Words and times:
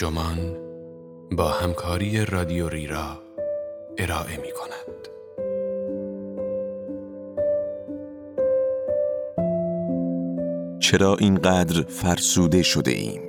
ترجمان 0.00 0.56
با 1.32 1.48
همکاری 1.48 2.24
رادیو 2.24 2.68
ریرا 2.68 3.22
ارائه 3.98 4.36
می 4.36 4.52
کند. 4.52 5.08
چرا 10.80 11.16
اینقدر 11.16 11.82
فرسوده 11.82 12.62
شده 12.62 12.90
ایم؟ 12.90 13.20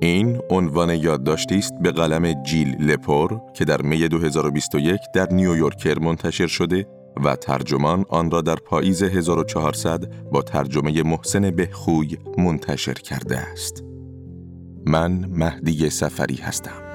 این 0.00 0.40
عنوان 0.50 0.90
یادداشتی 0.90 1.58
است 1.58 1.74
به 1.82 1.90
قلم 1.90 2.42
جیل 2.42 2.76
لپور 2.82 3.40
که 3.54 3.64
در 3.64 3.82
می 3.82 4.08
2021 4.08 5.00
در 5.14 5.28
نیویورکر 5.32 5.98
منتشر 5.98 6.46
شده 6.46 6.86
و 7.24 7.36
ترجمان 7.36 8.04
آن 8.08 8.30
را 8.30 8.40
در 8.40 8.56
پاییز 8.56 9.02
1400 9.02 10.30
با 10.32 10.42
ترجمه 10.42 11.02
محسن 11.02 11.50
بهخوی 11.50 12.16
منتشر 12.38 12.94
کرده 12.94 13.38
است. 13.38 13.84
من 14.86 15.12
مهدی 15.12 15.90
سفری 15.90 16.36
هستم. 16.36 16.87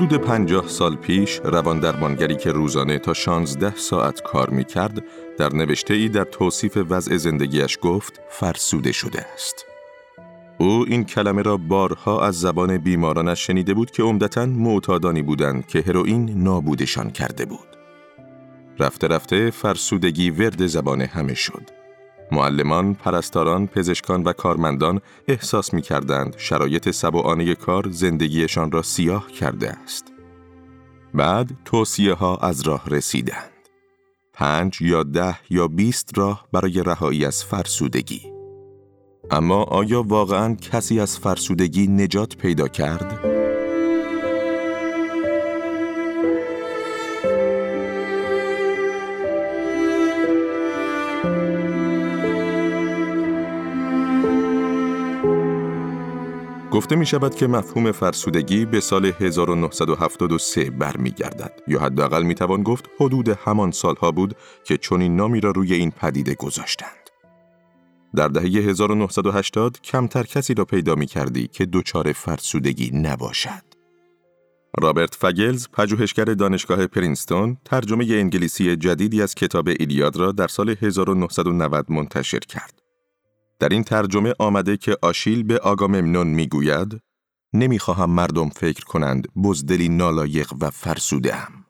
حدود 0.00 0.20
پنجاه 0.20 0.68
سال 0.68 0.96
پیش 0.96 1.40
روان 1.44 1.80
درمانگری 1.80 2.36
که 2.36 2.52
روزانه 2.52 2.98
تا 2.98 3.14
شانزده 3.14 3.76
ساعت 3.76 4.22
کار 4.22 4.50
می 4.50 4.64
کرد 4.64 5.04
در 5.38 5.54
نوشته 5.54 5.94
ای 5.94 6.08
در 6.08 6.24
توصیف 6.24 6.78
وضع 6.90 7.16
زندگیش 7.16 7.78
گفت 7.82 8.20
فرسوده 8.30 8.92
شده 8.92 9.26
است. 9.34 9.66
او 10.58 10.84
این 10.88 11.04
کلمه 11.04 11.42
را 11.42 11.56
بارها 11.56 12.26
از 12.26 12.40
زبان 12.40 12.78
بیمارانش 12.78 13.46
شنیده 13.46 13.74
بود 13.74 13.90
که 13.90 14.02
عمدتا 14.02 14.46
معتادانی 14.46 15.22
بودند 15.22 15.66
که 15.66 15.84
هروئین 15.86 16.42
نابودشان 16.42 17.10
کرده 17.10 17.44
بود. 17.44 17.76
رفته 18.78 19.08
رفته 19.08 19.50
فرسودگی 19.50 20.30
ورد 20.30 20.66
زبان 20.66 21.00
همه 21.00 21.34
شد. 21.34 21.79
معلمان، 22.32 22.94
پرستاران، 22.94 23.66
پزشکان 23.66 24.22
و 24.22 24.32
کارمندان 24.32 25.00
احساس 25.28 25.74
می 25.74 25.82
کردند 25.82 26.34
شرایط 26.38 26.90
سبعانه 26.90 27.54
کار 27.54 27.90
زندگیشان 27.90 28.72
را 28.72 28.82
سیاه 28.82 29.32
کرده 29.32 29.70
است. 29.70 30.12
بعد 31.14 31.50
توصیه 31.64 32.14
ها 32.14 32.36
از 32.36 32.60
راه 32.60 32.88
رسیدند. 32.88 33.50
پنج 34.32 34.82
یا 34.82 35.02
ده 35.02 35.36
یا 35.50 35.68
بیست 35.68 36.18
راه 36.18 36.46
برای 36.52 36.82
رهایی 36.82 37.24
از 37.24 37.44
فرسودگی. 37.44 38.22
اما 39.30 39.62
آیا 39.62 40.02
واقعا 40.02 40.54
کسی 40.54 41.00
از 41.00 41.18
فرسودگی 41.18 41.86
نجات 41.86 42.36
پیدا 42.36 42.68
کرد؟ 42.68 43.39
گفته 56.80 56.96
می 56.96 57.06
شود 57.06 57.34
که 57.34 57.46
مفهوم 57.46 57.92
فرسودگی 57.92 58.64
به 58.64 58.80
سال 58.80 59.06
1973 59.06 60.70
برمیگردد 60.70 61.52
یا 61.68 61.80
حداقل 61.80 62.22
می 62.22 62.34
توان 62.34 62.62
گفت 62.62 62.90
حدود 63.00 63.28
همان 63.28 63.70
سالها 63.70 64.10
بود 64.10 64.36
که 64.64 64.76
چنین 64.76 65.16
نامی 65.16 65.40
را 65.40 65.50
روی 65.50 65.74
این 65.74 65.90
پدیده 65.90 66.34
گذاشتند. 66.34 67.10
در 68.14 68.28
دهه 68.28 68.44
1980 68.44 69.80
کمتر 69.80 70.22
کسی 70.22 70.54
را 70.54 70.64
پیدا 70.64 70.94
می 70.94 71.06
کردی 71.06 71.46
که 71.48 71.66
دچار 71.66 72.12
فرسودگی 72.12 72.90
نباشد. 72.94 73.64
رابرت 74.78 75.14
فگلز، 75.14 75.68
پژوهشگر 75.72 76.24
دانشگاه 76.24 76.86
پرینستون، 76.86 77.56
ترجمه 77.64 78.06
انگلیسی 78.10 78.76
جدیدی 78.76 79.22
از 79.22 79.34
کتاب 79.34 79.68
ایلیاد 79.68 80.16
را 80.16 80.32
در 80.32 80.48
سال 80.48 80.76
1990 80.82 81.90
منتشر 81.90 82.38
کرد. 82.38 82.79
در 83.60 83.68
این 83.68 83.84
ترجمه 83.84 84.34
آمده 84.38 84.76
که 84.76 84.96
آشیل 85.02 85.42
به 85.42 85.58
آگاممنون 85.58 86.26
می‌گوید 86.26 87.00
نمی‌خواهم 87.52 88.10
مردم 88.10 88.48
فکر 88.48 88.84
کنند 88.84 89.28
بزدلی 89.44 89.88
نالایق 89.88 90.52
و 90.60 90.70
فرسوده 90.70 91.34
هم. 91.34 91.64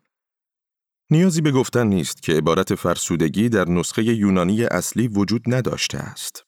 نیازی 1.10 1.40
به 1.40 1.50
گفتن 1.50 1.86
نیست 1.86 2.22
که 2.22 2.32
عبارت 2.32 2.74
فرسودگی 2.74 3.48
در 3.48 3.68
نسخه 3.68 4.04
یونانی 4.04 4.64
اصلی 4.64 5.08
وجود 5.08 5.42
نداشته 5.46 5.98
است. 5.98 6.44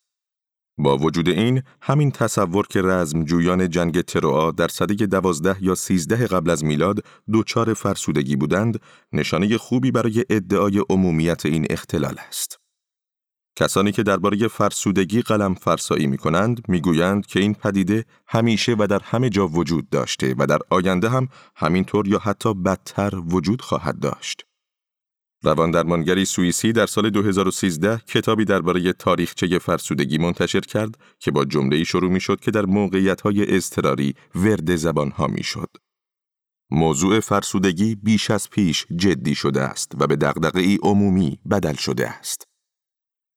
با 0.78 0.96
وجود 0.96 1.28
این، 1.28 1.62
همین 1.80 2.10
تصور 2.10 2.66
که 2.66 2.82
رزم 2.82 3.24
جویان 3.24 3.70
جنگ 3.70 4.00
تروآ 4.00 4.50
در 4.50 4.68
سده 4.68 5.06
دوازده 5.06 5.56
یا 5.60 5.74
سیزده 5.74 6.26
قبل 6.26 6.50
از 6.50 6.64
میلاد 6.64 7.04
دوچار 7.32 7.74
فرسودگی 7.74 8.36
بودند، 8.36 8.80
نشانه 9.12 9.58
خوبی 9.58 9.90
برای 9.90 10.24
ادعای 10.30 10.82
عمومیت 10.90 11.46
این 11.46 11.66
اختلال 11.70 12.14
است. 12.28 12.61
کسانی 13.56 13.92
که 13.92 14.02
درباره 14.02 14.48
فرسودگی 14.48 15.22
قلم 15.22 15.54
فرسایی 15.54 16.06
می 16.06 16.18
کنند 16.18 16.68
می 16.68 16.80
گویند 16.80 17.26
که 17.26 17.40
این 17.40 17.54
پدیده 17.54 18.04
همیشه 18.26 18.76
و 18.78 18.86
در 18.86 19.00
همه 19.04 19.30
جا 19.30 19.48
وجود 19.48 19.90
داشته 19.90 20.34
و 20.38 20.46
در 20.46 20.58
آینده 20.70 21.08
هم 21.08 21.28
همینطور 21.56 22.08
یا 22.08 22.18
حتی 22.18 22.54
بدتر 22.54 23.16
وجود 23.16 23.62
خواهد 23.62 24.00
داشت. 24.00 24.42
روان 25.44 25.70
درمانگری 25.70 26.24
سوئیسی 26.24 26.72
در 26.72 26.86
سال 26.86 27.10
2013 27.10 27.98
کتابی 28.08 28.44
درباره 28.44 28.92
تاریخچه 28.92 29.58
فرسودگی 29.58 30.18
منتشر 30.18 30.60
کرد 30.60 30.98
که 31.18 31.30
با 31.30 31.44
جمله‌ای 31.44 31.84
شروع 31.84 32.10
می 32.10 32.20
شد 32.20 32.40
که 32.40 32.50
در 32.50 32.64
موقعیت‌های 32.66 33.56
اضطراری 33.56 34.14
ورد 34.34 34.76
زبانها 34.76 35.26
می 35.26 35.42
شد. 35.42 35.68
موضوع 36.70 37.20
فرسودگی 37.20 37.94
بیش 37.94 38.30
از 38.30 38.50
پیش 38.50 38.86
جدی 38.96 39.34
شده 39.34 39.60
است 39.60 39.92
و 39.98 40.06
به 40.06 40.16
دغدغه‌ای 40.16 40.78
عمومی 40.82 41.38
بدل 41.50 41.74
شده 41.74 42.08
است. 42.08 42.51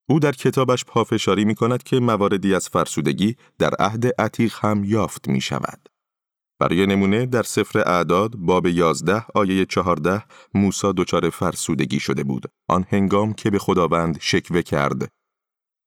او 0.09 0.19
در 0.19 0.31
کتابش 0.31 0.85
پافشاری 0.85 1.45
می 1.45 1.55
کند 1.55 1.83
که 1.83 1.99
مواردی 1.99 2.55
از 2.55 2.69
فرسودگی 2.69 3.35
در 3.59 3.73
عهد 3.79 4.21
عتیق 4.21 4.55
هم 4.61 4.83
یافت 4.83 5.27
می 5.27 5.41
شود. 5.41 5.89
برای 6.59 6.88
نمونه 6.88 7.25
در 7.25 7.43
سفر 7.43 7.79
اعداد 7.79 8.35
باب 8.35 8.67
11 8.67 9.25
آیه 9.35 9.66
14 9.66 10.23
موسا 10.53 10.91
دچار 10.91 11.29
فرسودگی 11.29 11.99
شده 11.99 12.23
بود. 12.23 12.45
آن 12.69 12.85
هنگام 12.89 13.33
که 13.33 13.49
به 13.49 13.59
خداوند 13.59 14.17
شکوه 14.21 14.61
کرد. 14.61 15.09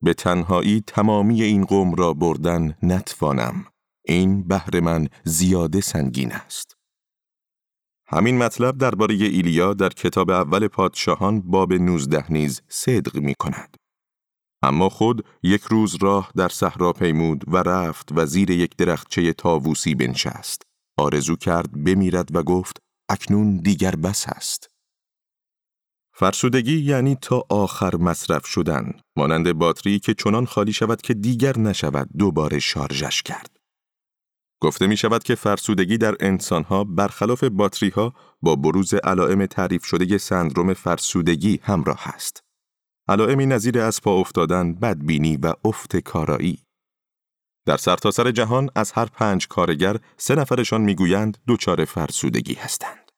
به 0.01 0.13
تنهایی 0.13 0.83
تمامی 0.87 1.41
این 1.43 1.65
قوم 1.65 1.95
را 1.95 2.13
بردن 2.13 2.75
نتوانم. 2.83 3.65
این 4.05 4.47
بهر 4.47 4.79
من 4.79 5.07
زیاده 5.23 5.81
سنگین 5.81 6.31
است. 6.31 6.75
همین 8.07 8.37
مطلب 8.37 8.77
درباره 8.77 9.15
ایلیا 9.15 9.73
در 9.73 9.89
کتاب 9.89 10.29
اول 10.29 10.67
پادشاهان 10.67 11.41
باب 11.41 11.73
19 11.73 12.31
نیز 12.31 12.61
صدق 12.67 13.17
می 13.17 13.35
کند 13.35 13.78
اما 14.63 14.89
خود 14.89 15.25
یک 15.43 15.61
روز 15.61 15.95
راه 16.01 16.31
در 16.35 16.49
صحرا 16.49 16.93
پیمود 16.93 17.43
و 17.47 17.57
رفت 17.57 18.09
و 18.15 18.25
زیر 18.25 18.49
یک 18.49 18.75
درختچه 18.75 19.33
تاووسی 19.33 19.95
بنشست. 19.95 20.61
آرزو 20.97 21.35
کرد 21.35 21.83
بمیرد 21.83 22.35
و 22.35 22.43
گفت 22.43 22.77
اکنون 23.09 23.57
دیگر 23.57 23.95
بس 23.95 24.25
است. 24.27 24.69
فرسودگی 26.13 26.79
یعنی 26.79 27.15
تا 27.15 27.43
آخر 27.49 27.95
مصرف 27.95 28.45
شدن، 28.45 28.91
مانند 29.17 29.53
باتری 29.53 29.99
که 29.99 30.13
چنان 30.13 30.45
خالی 30.45 30.73
شود 30.73 31.01
که 31.01 31.13
دیگر 31.13 31.57
نشود 31.57 32.09
دوباره 32.17 32.59
شارژش 32.59 33.21
کرد. 33.21 33.57
گفته 34.61 34.87
می 34.87 34.97
شود 34.97 35.23
که 35.23 35.35
فرسودگی 35.35 35.97
در 35.97 36.15
انسانها 36.19 36.83
برخلاف 36.83 37.43
باتری 37.43 37.89
ها 37.89 38.13
با 38.41 38.55
بروز 38.55 38.93
علائم 38.93 39.45
تعریف 39.45 39.85
شده 39.85 40.17
سندروم 40.17 40.73
فرسودگی 40.73 41.59
همراه 41.63 42.07
است. 42.07 42.48
علائمی 43.09 43.45
نظیر 43.45 43.79
از 43.79 44.01
پا 44.01 44.19
افتادن، 44.19 44.73
بدبینی 44.73 45.37
و 45.37 45.53
افت 45.65 45.97
کارایی. 45.97 46.59
در 47.65 47.77
سرتاسر 47.77 48.23
سر 48.23 48.31
جهان 48.31 48.69
از 48.75 48.91
هر 48.91 49.05
پنج 49.05 49.47
کارگر 49.47 49.97
سه 50.17 50.35
نفرشان 50.35 50.81
می‌گویند 50.81 51.37
دچار 51.47 51.85
فرسودگی 51.85 52.53
هستند. 52.53 53.11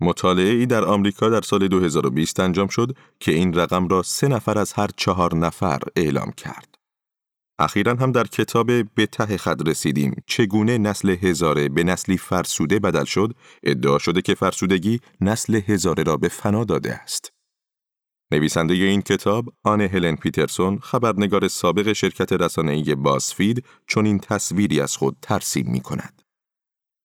مطالعه 0.00 0.50
ای 0.50 0.66
در 0.66 0.84
آمریکا 0.84 1.28
در 1.28 1.40
سال 1.40 1.68
2020 1.68 2.40
انجام 2.40 2.68
شد 2.68 2.96
که 3.20 3.32
این 3.32 3.54
رقم 3.54 3.88
را 3.88 4.02
سه 4.02 4.28
نفر 4.28 4.58
از 4.58 4.72
هر 4.72 4.88
چهار 4.96 5.34
نفر 5.34 5.78
اعلام 5.96 6.32
کرد. 6.32 6.74
اخیرا 7.58 7.94
هم 7.94 8.12
در 8.12 8.24
کتاب 8.24 8.66
به 8.94 9.06
ته 9.06 9.36
خط 9.36 9.68
رسیدیم 9.68 10.22
چگونه 10.26 10.78
نسل 10.78 11.10
هزاره 11.10 11.68
به 11.68 11.84
نسلی 11.84 12.18
فرسوده 12.18 12.78
بدل 12.78 13.04
شد 13.04 13.34
ادعا 13.62 13.98
شده 13.98 14.22
که 14.22 14.34
فرسودگی 14.34 15.00
نسل 15.20 15.54
هزاره 15.54 16.02
را 16.02 16.16
به 16.16 16.28
فنا 16.28 16.64
داده 16.64 16.94
است. 16.94 17.37
نویسنده 18.32 18.74
این 18.74 19.02
کتاب 19.02 19.54
آن 19.64 19.80
هلن 19.80 20.16
پیترسون 20.16 20.78
خبرنگار 20.78 21.48
سابق 21.48 21.92
شرکت 21.92 22.32
رسانه‌ای 22.32 22.94
باسفید 22.94 23.64
چون 23.86 24.06
این 24.06 24.18
تصویری 24.18 24.80
از 24.80 24.96
خود 24.96 25.16
ترسیم 25.22 25.70
می 25.70 25.80
کند. 25.80 26.22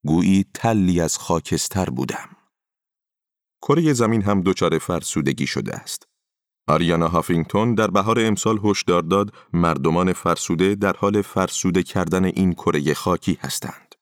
گویی 0.05 0.45
تلی 0.53 1.01
از 1.01 1.17
خاکستر 1.17 1.85
بودم. 1.85 2.29
کره 3.61 3.93
زمین 3.93 4.21
هم 4.21 4.41
دچار 4.41 4.77
فرسودگی 4.77 5.47
شده 5.47 5.75
است. 5.75 6.07
آریانا 6.67 7.07
هافینگتون 7.07 7.75
در 7.75 7.87
بهار 7.87 8.19
امسال 8.19 8.59
هشدار 8.63 9.01
داد 9.01 9.33
مردمان 9.53 10.13
فرسوده 10.13 10.75
در 10.75 10.93
حال 10.93 11.21
فرسوده 11.21 11.83
کردن 11.83 12.25
این 12.25 12.53
کره 12.53 12.93
خاکی 12.93 13.37
هستند. 13.41 13.92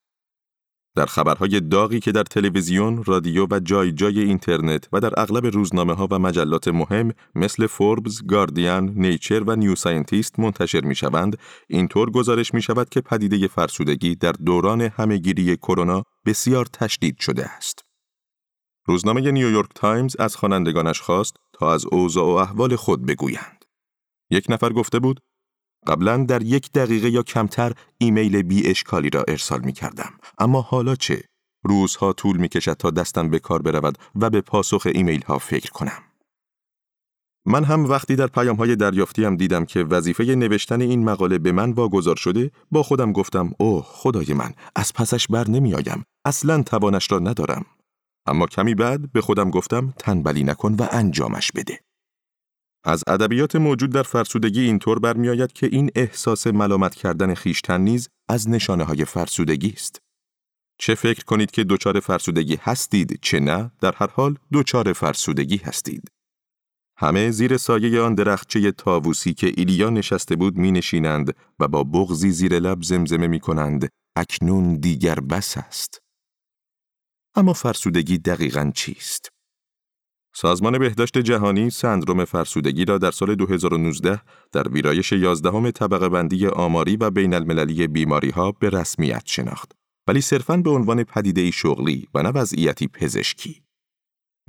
در 0.96 1.06
خبرهای 1.06 1.60
داغی 1.60 2.00
که 2.00 2.12
در 2.12 2.24
تلویزیون، 2.24 3.04
رادیو 3.04 3.48
و 3.52 3.60
جای 3.60 3.92
جای 3.92 4.20
اینترنت 4.20 4.88
و 4.94 5.00
در 5.00 5.20
اغلب 5.20 5.46
روزنامه 5.46 5.94
ها 5.94 6.08
و 6.12 6.20
مجلات 6.20 6.68
مهم 6.68 7.14
مثل 7.36 7.68
فوربز، 7.68 8.26
گاردین، 8.28 8.94
نیچر 8.96 9.44
و 9.44 9.56
نیو 9.56 9.76
ساینتیست 9.76 10.40
منتشر 10.40 10.82
می 10.82 10.96
شوند، 10.96 11.38
اینطور 11.68 12.12
گزارش 12.12 12.54
می 12.54 12.62
شود 12.62 12.90
که 12.90 13.02
پدیده 13.02 13.48
فرسودگی 13.48 14.16
در 14.16 14.32
دوران 14.32 14.82
همهگیری 14.82 15.58
کرونا 15.58 16.04
بسیار 16.26 16.66
تشدید 16.66 17.20
شده 17.20 17.46
است. 17.46 17.86
روزنامه 18.86 19.32
نیویورک 19.32 19.70
تایمز 19.76 20.16
از 20.20 20.36
خوانندگانش 20.36 21.02
خواست 21.02 21.36
تا 21.54 21.74
از 21.74 21.86
اوضاع 21.92 22.26
و 22.26 22.30
احوال 22.30 22.76
خود 22.76 23.06
بگویند. 23.06 23.66
یک 24.30 24.46
نفر 24.50 24.74
گفته 24.74 25.00
بود 25.00 25.20
قبلا 25.88 26.18
در 26.18 26.42
یک 26.42 26.72
دقیقه 26.72 27.10
یا 27.10 27.24
کمتر 27.24 27.74
ایمیل 27.98 28.42
بی 28.42 28.68
اشکالی 28.68 29.10
را 29.10 29.24
ارسال 29.28 29.62
می 29.62 29.74
کردم. 29.74 30.14
اما 30.38 30.62
حالا 30.62 30.96
چه؟ 30.96 31.24
روزها 31.64 32.14
طول 32.14 32.38
می 32.38 32.48
کشد 32.48 32.74
تا 32.74 32.92
دستم 32.92 33.30
به 33.30 33.40
کار 33.40 33.62
برود 33.62 33.98
و 34.16 34.30
به 34.30 34.42
پاسخ 34.42 34.88
ایمیل 34.94 35.22
ها 35.22 35.38
فکر 35.38 35.72
کنم. 35.72 36.04
من 37.46 37.64
هم 37.64 37.86
وقتی 37.86 38.16
در 38.16 38.28
پیام 38.28 38.56
های 38.56 38.76
دریافتی 38.76 39.26
هم 39.26 39.36
دیدم 39.36 39.66
که 39.66 39.84
وظیفه 39.84 40.24
نوشتن 40.24 40.82
این 40.82 41.04
مقاله 41.04 41.38
به 41.38 41.52
من 41.52 41.72
واگذار 41.72 42.16
شده 42.16 42.52
با 42.72 42.84
خودم 42.84 43.12
گفتم 43.12 43.52
اوه 43.60 43.86
خدای 43.88 44.34
من 44.34 44.54
از 44.76 44.94
پسش 44.94 45.28
بر 45.28 45.50
نمی 45.50 45.74
آیم. 45.74 46.04
اصلا 46.26 46.64
توانش 46.64 47.12
را 47.12 47.20
ندارم. 47.20 47.66
اما 48.26 48.48
کمی 48.48 48.76
بعد 48.76 49.12
به 49.12 49.22
خودم 49.22 49.50
گفتم 49.50 49.94
تنبلی 49.98 50.44
نکن 50.44 50.74
و 50.74 50.88
انجامش 50.92 51.52
بده. 51.52 51.80
از 52.84 53.04
ادبیات 53.08 53.56
موجود 53.56 53.92
در 53.92 54.04
فرسودگی 54.04 54.62
اینطور 54.62 55.00
برمیآید 55.00 55.54
که 55.54 55.70
این 55.72 55.90
احساس 55.96 56.48
ملامت 56.48 56.96
کردن 56.96 57.34
خیشتن 57.34 57.82
نیز 57.82 58.10
از 58.30 58.50
نشانه 58.50 58.84
های 58.84 59.06
فرسودگی 59.06 59.70
است. 59.70 60.02
چه 60.80 60.96
فکر 60.96 61.24
کنید 61.24 61.52
که 61.52 61.64
دچار 61.64 62.00
فرسودگی 62.00 62.58
هستید 62.62 63.20
چه 63.22 63.40
نه 63.40 63.72
در 63.82 63.94
هر 63.96 64.08
حال 64.08 64.38
دچار 64.54 64.94
فرسودگی 64.94 65.58
هستید. 65.58 66.12
همه 66.98 67.32
زیر 67.32 67.58
سایه 67.58 68.02
آن 68.02 68.16
درخچه 68.16 68.72
تاووسی 68.72 69.34
که 69.34 69.52
ایلیا 69.58 69.90
نشسته 69.90 70.36
بود 70.36 70.58
می 70.58 70.72
نشینند 70.72 71.36
و 71.60 71.68
با 71.68 71.84
بغزی 71.84 72.32
زیر 72.32 72.60
لب 72.60 72.84
زمزمه 72.84 73.28
می 73.28 73.40
کنند 73.40 73.90
اکنون 74.16 74.76
دیگر 74.76 75.16
بس 75.16 75.58
است. 75.58 76.00
اما 77.36 77.54
فرسودگی 77.54 78.18
دقیقا 78.18 78.72
چیست؟ 78.76 79.31
سازمان 80.34 80.78
بهداشت 80.78 81.18
جهانی 81.18 81.70
سندروم 81.70 82.26
فرسودگی 82.26 82.86
را 82.86 82.98
در 82.98 83.12
سال 83.12 83.36
2019 83.36 84.22
در 84.52 84.68
ویرایش 84.68 85.12
11 85.12 85.72
طبقه 85.72 86.10
بندی 86.10 86.48
آماری 86.48 86.98
و 86.98 87.10
بین 87.10 87.34
المللی 87.34 87.88
بیماری 87.88 88.30
ها 88.30 88.52
به 88.52 88.70
رسمیت 88.70 89.24
شناخت. 89.26 89.72
ولی 90.08 90.22
صرفاً 90.22 90.58
به 90.58 90.70
عنوان 90.70 91.04
پدیده 91.04 91.52
شغلی 91.52 92.08
و 92.14 92.24
نه 92.24 92.30
وضعیتی 92.30 92.88
پزشکی. 92.88 93.62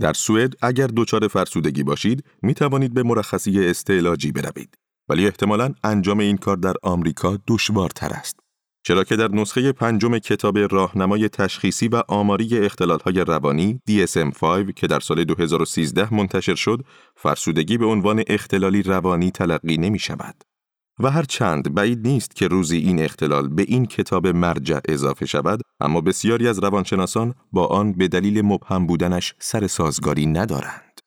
در 0.00 0.12
سوئد 0.12 0.54
اگر 0.62 0.90
دچار 0.96 1.28
فرسودگی 1.28 1.82
باشید 1.82 2.24
می 2.42 2.54
توانید 2.54 2.94
به 2.94 3.02
مرخصی 3.02 3.66
استعلاجی 3.66 4.32
بروید. 4.32 4.74
ولی 5.08 5.24
احتمالاً 5.26 5.74
انجام 5.84 6.18
این 6.18 6.36
کار 6.36 6.56
در 6.56 6.74
آمریکا 6.82 7.38
دشوارتر 7.48 8.10
است. 8.10 8.41
چرا 8.84 9.04
که 9.04 9.16
در 9.16 9.28
نسخه 9.28 9.72
پنجم 9.72 10.18
کتاب 10.18 10.58
راهنمای 10.58 11.28
تشخیصی 11.28 11.88
و 11.88 12.02
آماری 12.08 12.58
اختلالهای 12.58 13.20
روانی 13.20 13.80
DSM-5 13.90 14.72
که 14.76 14.86
در 14.86 15.00
سال 15.00 15.24
2013 15.24 16.14
منتشر 16.14 16.54
شد، 16.54 16.84
فرسودگی 17.16 17.78
به 17.78 17.86
عنوان 17.86 18.22
اختلالی 18.26 18.82
روانی 18.82 19.30
تلقی 19.30 19.76
نمی 19.76 19.98
شود. 19.98 20.34
و 20.98 21.10
هر 21.10 21.22
چند 21.22 21.74
بعید 21.74 22.08
نیست 22.08 22.36
که 22.36 22.48
روزی 22.48 22.76
این 22.76 23.02
اختلال 23.02 23.48
به 23.48 23.62
این 23.62 23.86
کتاب 23.86 24.26
مرجع 24.26 24.80
اضافه 24.88 25.26
شود، 25.26 25.60
اما 25.80 26.00
بسیاری 26.00 26.48
از 26.48 26.58
روانشناسان 26.58 27.34
با 27.52 27.66
آن 27.66 27.92
به 27.92 28.08
دلیل 28.08 28.42
مبهم 28.42 28.86
بودنش 28.86 29.34
سر 29.38 29.66
سازگاری 29.66 30.26
ندارند. 30.26 31.00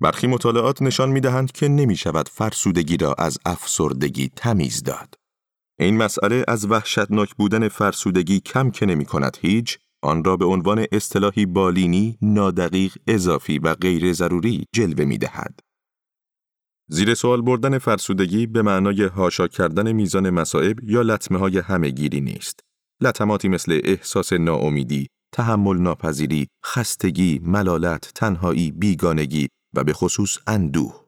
برخی 0.00 0.26
مطالعات 0.26 0.82
نشان 0.82 1.08
می 1.08 1.20
دهند 1.20 1.52
که 1.52 1.68
نمی 1.68 1.96
شود 1.96 2.28
فرسودگی 2.28 2.96
را 2.96 3.14
از 3.18 3.38
افسردگی 3.46 4.30
تمیز 4.36 4.82
داد. 4.82 5.23
این 5.78 5.96
مسئله 5.96 6.44
از 6.48 6.70
وحشتناک 6.70 7.34
بودن 7.34 7.68
فرسودگی 7.68 8.40
کم 8.40 8.70
که 8.70 8.86
نمی 8.86 9.04
کند 9.04 9.36
هیچ، 9.40 9.78
آن 10.02 10.24
را 10.24 10.36
به 10.36 10.44
عنوان 10.44 10.86
اصطلاحی 10.92 11.46
بالینی، 11.46 12.18
نادقیق، 12.22 12.94
اضافی 13.06 13.58
و 13.58 13.74
غیر 13.74 14.12
ضروری 14.12 14.64
جلوه 14.74 15.04
می 15.04 15.18
دهد. 15.18 15.60
زیر 16.88 17.14
سوال 17.14 17.42
بردن 17.42 17.78
فرسودگی 17.78 18.46
به 18.46 18.62
معنای 18.62 19.02
هاشا 19.02 19.48
کردن 19.48 19.92
میزان 19.92 20.30
مصائب 20.30 20.84
یا 20.84 21.02
لطمه 21.02 21.38
های 21.38 21.58
همهگیری 21.58 22.20
نیست. 22.20 22.60
لطماتی 23.00 23.48
مثل 23.48 23.80
احساس 23.84 24.32
ناامیدی، 24.32 25.06
تحمل 25.32 25.78
ناپذیری، 25.78 26.46
خستگی، 26.64 27.40
ملالت، 27.44 28.12
تنهایی، 28.14 28.72
بیگانگی 28.72 29.48
و 29.74 29.84
به 29.84 29.92
خصوص 29.92 30.38
اندوه. 30.46 31.03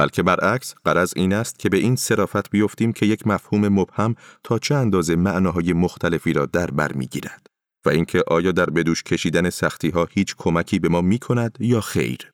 بلکه 0.00 0.22
برعکس 0.22 0.74
قرض 0.84 1.12
این 1.16 1.32
است 1.32 1.58
که 1.58 1.68
به 1.68 1.76
این 1.76 1.96
صرافت 1.96 2.50
بیفتیم 2.50 2.92
که 2.92 3.06
یک 3.06 3.26
مفهوم 3.26 3.68
مبهم 3.68 4.14
تا 4.44 4.58
چه 4.58 4.74
اندازه 4.74 5.16
معناهای 5.16 5.72
مختلفی 5.72 6.32
را 6.32 6.46
در 6.46 6.66
بر 6.66 6.92
می‌گیرد 6.92 7.46
و 7.86 7.88
اینکه 7.88 8.24
آیا 8.26 8.52
در 8.52 8.70
بدوش 8.70 9.02
کشیدن 9.02 9.50
سختی 9.50 9.90
ها 9.90 10.08
هیچ 10.10 10.34
کمکی 10.38 10.78
به 10.78 10.88
ما 10.88 11.00
می 11.00 11.18
کند 11.18 11.58
یا 11.60 11.80
خیر. 11.80 12.32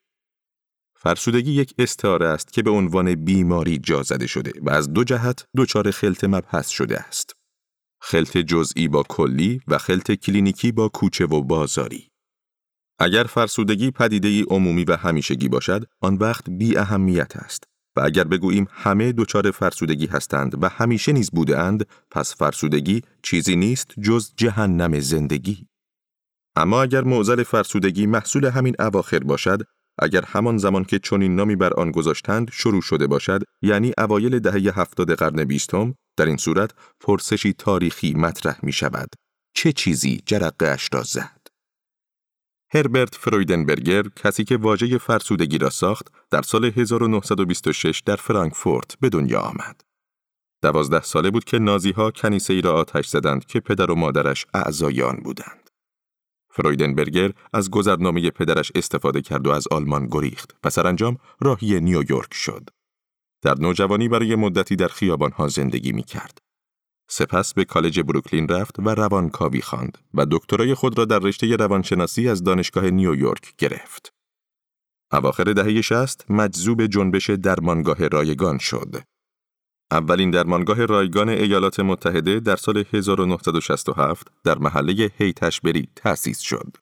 فرسودگی 0.97 1.53
یک 1.53 1.75
استعاره 1.79 2.27
است 2.27 2.53
که 2.53 2.63
به 2.63 2.71
عنوان 2.71 3.15
بیماری 3.15 3.79
جا 3.79 4.03
زده 4.03 4.27
شده 4.27 4.53
و 4.63 4.71
از 4.71 4.93
دو 4.93 5.05
جهت 5.05 5.45
دچار 5.57 5.91
خلط 5.91 6.25
مبحث 6.25 6.69
شده 6.69 7.01
است. 7.01 7.33
خلط 8.01 8.37
جزئی 8.37 8.89
با 8.89 9.03
کلی 9.09 9.61
و 9.69 9.79
خلط 9.79 10.13
کلینیکی 10.13 10.73
با 10.73 10.89
کوچه 10.89 11.25
و 11.27 11.43
بازاری. 11.43 12.09
اگر 12.99 13.25
فرسودگی 13.25 13.91
پدیده 13.91 14.29
ای 14.29 14.45
عمومی 14.51 14.85
و 14.85 14.97
همیشگی 14.97 15.49
باشد، 15.49 15.85
آن 16.01 16.15
وقت 16.15 16.51
بی 16.51 16.77
اهمیت 16.77 17.37
است. 17.37 17.65
و 17.97 18.01
اگر 18.01 18.25
بگوییم 18.25 18.67
همه 18.71 19.13
دچار 19.13 19.51
فرسودگی 19.51 20.07
هستند 20.07 20.63
و 20.63 20.69
همیشه 20.69 21.13
نیز 21.13 21.31
بودند، 21.31 21.87
پس 22.11 22.37
فرسودگی 22.37 23.03
چیزی 23.23 23.57
نیست 23.57 24.01
جز 24.01 24.33
جهنم 24.37 25.01
زندگی. 25.01 25.67
اما 26.57 26.83
اگر 26.83 27.05
معضل 27.05 27.43
فرسودگی 27.43 28.07
محصول 28.07 28.45
همین 28.45 28.75
اواخر 28.79 29.19
باشد، 29.19 29.63
اگر 29.99 30.23
همان 30.23 30.59
زمان 30.59 30.85
که 30.85 30.99
چنین 30.99 31.37
نامی 31.37 31.57
بر 31.57 31.75
آن 31.75 31.91
گذاشتند 31.91 32.51
شروع 32.53 32.83
شده 32.83 33.07
باشد، 33.07 33.43
یعنی 33.63 33.93
اوایل 33.99 34.39
دهه 34.39 34.81
هفتاد 34.81 35.15
قرن 35.15 35.45
بیستم، 35.45 35.95
در 36.17 36.27
این 36.27 36.37
صورت 36.37 36.71
پرسشی 37.01 37.53
تاریخی 37.53 38.15
مطرح 38.15 38.59
می 38.63 38.73
شود. 38.73 39.09
چه 39.55 39.73
چیزی 39.73 40.21
جرقه 40.27 40.67
اش 40.67 40.89
را 40.93 41.03
زد؟ 41.03 41.36
هربرت 42.75 43.15
فرویدنبرگر 43.15 44.03
کسی 44.17 44.45
که 44.45 44.57
واژه 44.57 44.99
فرسودگی 44.99 45.59
را 45.59 45.71
ساخت 45.71 46.13
در 46.31 46.43
سال 46.43 46.65
1926 46.65 48.03
در 48.07 48.17
فرانکفورت 48.17 48.97
به 49.01 49.09
دنیا 49.09 49.41
آمد. 49.41 49.81
دوازده 50.63 51.03
ساله 51.03 51.31
بود 51.31 51.45
که 51.45 51.59
نازی 51.59 51.93
ها 51.93 52.11
کنیسه 52.11 52.55
ای 52.55 52.61
را 52.61 52.75
آتش 52.75 53.07
زدند 53.07 53.45
که 53.45 53.61
پدر 53.61 53.91
و 53.91 53.95
مادرش 53.95 54.47
اعضای 54.55 55.03
آن 55.03 55.17
بودند. 55.17 55.71
فرویدنبرگر 56.51 57.33
از 57.53 57.71
گذرنامه 57.71 58.31
پدرش 58.31 58.73
استفاده 58.75 59.23
کرد 59.23 59.47
و 59.47 59.51
از 59.51 59.69
آلمان 59.71 60.09
گریخت 60.11 60.57
و 60.65 60.71
سرانجام 60.71 61.19
راهی 61.41 61.81
نیویورک 61.81 62.35
شد. 62.35 62.71
در 63.43 63.55
نوجوانی 63.59 64.09
برای 64.09 64.35
مدتی 64.35 64.77
در 64.77 64.91
ها 65.37 65.49
زندگی 65.49 65.93
می 65.93 66.03
کرد. 66.03 66.46
سپس 67.09 67.55
به 67.55 67.65
کالج 67.65 68.01
بروکلین 68.01 68.49
رفت 68.49 68.79
و 68.79 68.89
روانکاوی 68.89 69.61
خواند 69.61 69.99
و 70.15 70.27
دکترای 70.31 70.75
خود 70.75 70.99
را 70.99 71.05
در 71.05 71.19
رشته 71.19 71.57
روانشناسی 71.57 72.29
از 72.29 72.45
دانشگاه 72.45 72.91
نیویورک 72.91 73.57
گرفت. 73.59 74.13
اواخر 75.13 75.45
دهه 75.45 75.81
60 75.81 76.31
مجذوب 76.31 76.87
جنبش 76.87 77.31
درمانگاه 77.31 78.09
رایگان 78.09 78.59
شد. 78.59 78.97
اولین 79.91 80.31
درمانگاه 80.31 80.85
رایگان 80.85 81.29
ایالات 81.29 81.81
متحده 81.81 82.41
در 82.41 82.57
سال 82.57 82.85
1967 82.93 84.29
در 84.45 84.59
محله 84.59 85.11
هیتشبری 85.19 85.89
تأسیس 85.97 86.41
شد. 86.41 86.77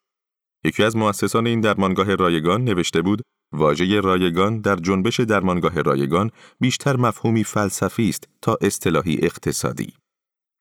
یکی 0.64 0.82
از 0.82 0.96
مؤسسان 0.96 1.46
این 1.46 1.60
درمانگاه 1.60 2.14
رایگان 2.14 2.64
نوشته 2.64 3.02
بود 3.02 3.22
واژه 3.52 4.00
رایگان 4.00 4.60
در 4.60 4.76
جنبش 4.76 5.20
درمانگاه 5.20 5.82
رایگان 5.82 6.30
بیشتر 6.60 6.96
مفهومی 6.96 7.44
فلسفی 7.44 8.08
است 8.08 8.28
تا 8.42 8.58
اصطلاحی 8.60 9.18
اقتصادی. 9.22 9.94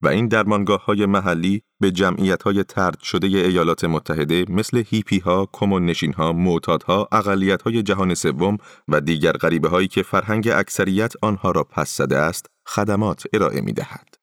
و 0.03 0.07
این 0.07 0.27
درمانگاه 0.27 0.85
های 0.85 1.05
محلی 1.05 1.61
به 1.81 1.91
جمعیت 1.91 2.43
های 2.43 2.63
ترد 2.63 2.99
شده 2.99 3.27
ایالات 3.27 3.83
متحده 3.83 4.45
مثل 4.49 4.83
هیپی 4.87 5.19
ها، 5.19 5.49
کمون 5.53 5.85
نشین 5.85 6.13
ها، 6.13 6.33
معتادها، 6.33 7.07
اقلیت 7.11 7.61
های 7.61 7.83
جهان 7.83 8.13
سوم 8.13 8.57
و 8.87 9.01
دیگر 9.01 9.31
غریبه 9.31 9.69
هایی 9.69 9.87
که 9.87 10.03
فرهنگ 10.03 10.47
اکثریت 10.47 11.13
آنها 11.21 11.51
را 11.51 11.63
پس 11.63 11.97
زده 11.97 12.17
است، 12.17 12.45
خدمات 12.67 13.23
ارائه 13.33 13.61
می 13.61 13.73
دهد. 13.73 14.15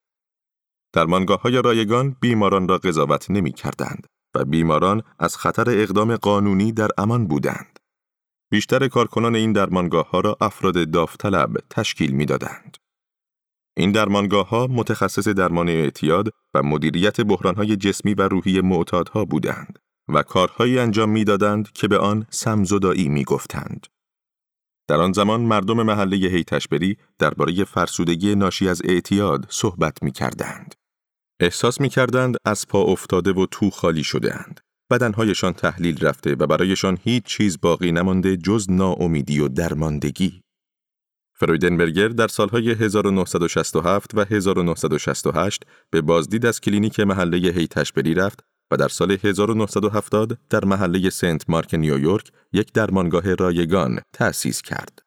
درمانگاه 0.92 1.40
های 1.40 1.62
رایگان 1.62 2.16
بیماران 2.20 2.68
را 2.68 2.78
قضاوت 2.78 3.30
نمی 3.30 3.52
کردند 3.52 4.06
و 4.34 4.44
بیماران 4.44 5.02
از 5.18 5.36
خطر 5.36 5.64
اقدام 5.68 6.16
قانونی 6.16 6.72
در 6.72 6.88
امان 6.98 7.26
بودند. 7.26 7.78
بیشتر 8.50 8.88
کارکنان 8.88 9.36
این 9.36 9.52
درمانگاه 9.52 10.10
ها 10.10 10.20
را 10.20 10.36
افراد 10.40 10.90
داوطلب 10.90 11.56
تشکیل 11.70 12.10
می 12.10 12.26
دادند. 12.26 12.76
این 13.80 13.92
درمانگاه 13.92 14.48
ها 14.48 14.66
متخصص 14.66 15.28
درمان 15.28 15.68
اعتیاد 15.68 16.28
و 16.54 16.62
مدیریت 16.62 17.20
بحران 17.20 17.54
های 17.54 17.76
جسمی 17.76 18.14
و 18.14 18.28
روحی 18.28 18.60
معتادها 18.60 19.24
بودند 19.24 19.78
و 20.08 20.22
کارهایی 20.22 20.78
انجام 20.78 21.10
می‌دادند 21.10 21.72
که 21.72 21.88
به 21.88 21.98
آن 21.98 22.26
سمزدایی 22.30 23.08
می 23.08 23.24
گفتند. 23.24 23.86
در 24.88 25.00
آن 25.00 25.12
زمان 25.12 25.40
مردم 25.40 25.82
محله 25.82 26.16
هیتشبری 26.16 26.96
درباره 27.18 27.64
فرسودگی 27.64 28.34
ناشی 28.34 28.68
از 28.68 28.82
اعتیاد 28.84 29.46
صحبت 29.48 30.02
می 30.02 30.12
کردند. 30.12 30.74
احساس 31.40 31.80
می 31.80 31.88
کردند 31.88 32.36
از 32.44 32.68
پا 32.68 32.82
افتاده 32.82 33.32
و 33.32 33.46
تو 33.50 33.70
خالی 33.70 34.04
شده 34.04 34.34
اند. 34.34 34.60
بدنهایشان 34.90 35.52
تحلیل 35.52 36.06
رفته 36.06 36.34
و 36.34 36.46
برایشان 36.46 36.98
هیچ 37.04 37.24
چیز 37.24 37.60
باقی 37.60 37.92
نمانده 37.92 38.36
جز 38.36 38.70
ناامیدی 38.70 39.40
و 39.40 39.48
درماندگی. 39.48 40.42
فرویدنبرگر 41.40 42.08
در 42.08 42.28
سالهای 42.28 42.70
1967 42.70 44.14
و 44.14 44.24
1968 44.24 45.62
به 45.90 46.00
بازدید 46.00 46.46
از 46.46 46.60
کلینیک 46.60 47.00
محله 47.00 47.38
هیت 47.38 47.67
اشبری 47.67 48.14
رفت 48.14 48.44
و 48.70 48.76
در 48.76 48.88
سال 48.88 49.16
1970 49.24 50.38
در 50.50 50.64
محله 50.64 51.10
سنت 51.10 51.50
مارک 51.50 51.74
نیویورک 51.74 52.32
یک 52.52 52.72
درمانگاه 52.72 53.34
رایگان 53.34 54.00
تأسیس 54.12 54.62
کرد. 54.62 55.02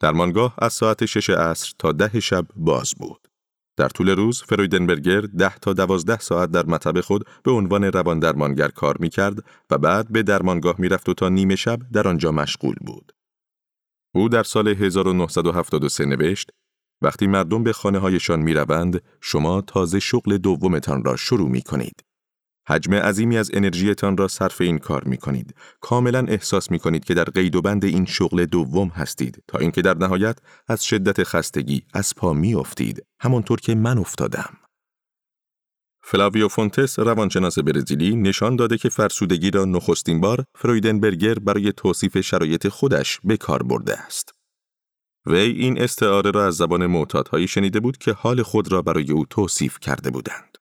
درمانگاه 0.00 0.54
از 0.58 0.72
ساعت 0.72 1.04
6 1.04 1.30
عصر 1.30 1.72
تا 1.78 1.92
ده 1.92 2.20
شب 2.20 2.46
باز 2.56 2.94
بود. 2.98 3.28
در 3.76 3.88
طول 3.88 4.10
روز 4.10 4.42
فرویدنبرگر 4.42 5.20
ده 5.20 5.54
تا 5.58 5.72
دوازده 5.72 6.18
ساعت 6.18 6.50
در 6.50 6.66
مطب 6.66 7.00
خود 7.00 7.26
به 7.44 7.50
عنوان 7.50 7.84
روان 7.84 8.18
درمانگر 8.18 8.68
کار 8.68 8.96
می 8.98 9.08
کرد 9.08 9.44
و 9.70 9.78
بعد 9.78 10.12
به 10.12 10.22
درمانگاه 10.22 10.74
می 10.78 10.88
رفت 10.88 11.08
و 11.08 11.14
تا 11.14 11.28
نیمه 11.28 11.56
شب 11.56 11.78
در 11.92 12.08
آنجا 12.08 12.32
مشغول 12.32 12.74
بود. 12.80 13.12
او 14.14 14.28
در 14.28 14.42
سال 14.42 14.68
1973 14.68 16.04
نوشت 16.04 16.50
وقتی 17.02 17.26
مردم 17.26 17.64
به 17.64 17.72
خانه 17.72 17.98
هایشان 17.98 18.40
می 18.40 18.54
روند، 18.54 19.02
شما 19.20 19.60
تازه 19.60 20.00
شغل 20.00 20.38
دومتان 20.38 21.04
را 21.04 21.16
شروع 21.16 21.48
می 21.48 21.62
کنید. 21.62 22.04
حجم 22.68 22.94
عظیمی 22.94 23.36
از 23.38 23.50
انرژیتان 23.54 24.16
را 24.16 24.28
صرف 24.28 24.60
این 24.60 24.78
کار 24.78 25.04
می 25.04 25.16
کنید. 25.16 25.54
کاملا 25.80 26.24
احساس 26.28 26.70
می 26.70 26.78
کنید 26.78 27.04
که 27.04 27.14
در 27.14 27.24
قید 27.24 27.56
و 27.56 27.62
بند 27.62 27.84
این 27.84 28.04
شغل 28.04 28.44
دوم 28.44 28.88
هستید 28.88 29.42
تا 29.48 29.58
اینکه 29.58 29.82
در 29.82 29.96
نهایت 29.96 30.38
از 30.68 30.84
شدت 30.84 31.24
خستگی 31.24 31.82
از 31.94 32.14
پا 32.14 32.32
می 32.32 32.54
افتید. 32.54 33.02
همانطور 33.20 33.60
که 33.60 33.74
من 33.74 33.98
افتادم. 33.98 34.56
فلاویو 36.10 36.48
فونتس 36.48 36.98
روانشناس 36.98 37.58
برزیلی 37.58 38.16
نشان 38.16 38.56
داده 38.56 38.78
که 38.78 38.88
فرسودگی 38.88 39.50
را 39.50 39.64
نخستین 39.64 40.20
بار 40.20 40.44
فرویدنبرگر 40.54 41.34
برای 41.34 41.72
توصیف 41.72 42.20
شرایط 42.20 42.68
خودش 42.68 43.20
به 43.24 43.36
کار 43.36 43.62
برده 43.62 44.00
است. 44.00 44.34
وی 45.26 45.38
این 45.38 45.82
استعاره 45.82 46.30
را 46.30 46.46
از 46.46 46.56
زبان 46.56 46.86
معتادهایی 46.86 47.48
شنیده 47.48 47.80
بود 47.80 47.98
که 47.98 48.12
حال 48.12 48.42
خود 48.42 48.72
را 48.72 48.82
برای 48.82 49.12
او 49.12 49.26
توصیف 49.30 49.78
کرده 49.80 50.10
بودند. 50.10 50.58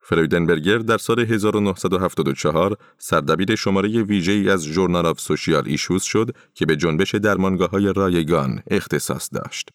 فرویدنبرگر 0.00 0.78
در 0.78 0.98
سال 0.98 1.20
1974 1.20 2.76
سردبیر 2.98 3.54
شماره 3.54 4.02
ویژه‌ای 4.02 4.50
از 4.50 4.64
Journal 4.64 5.06
of 5.06 5.20
Social 5.20 5.62
Issues 5.66 6.02
شد 6.02 6.30
که 6.54 6.66
به 6.66 6.76
جنبش 6.76 7.14
درمانگاه 7.14 7.70
های 7.70 7.92
رایگان 7.92 8.62
اختصاص 8.70 9.28
داشت. 9.32 9.70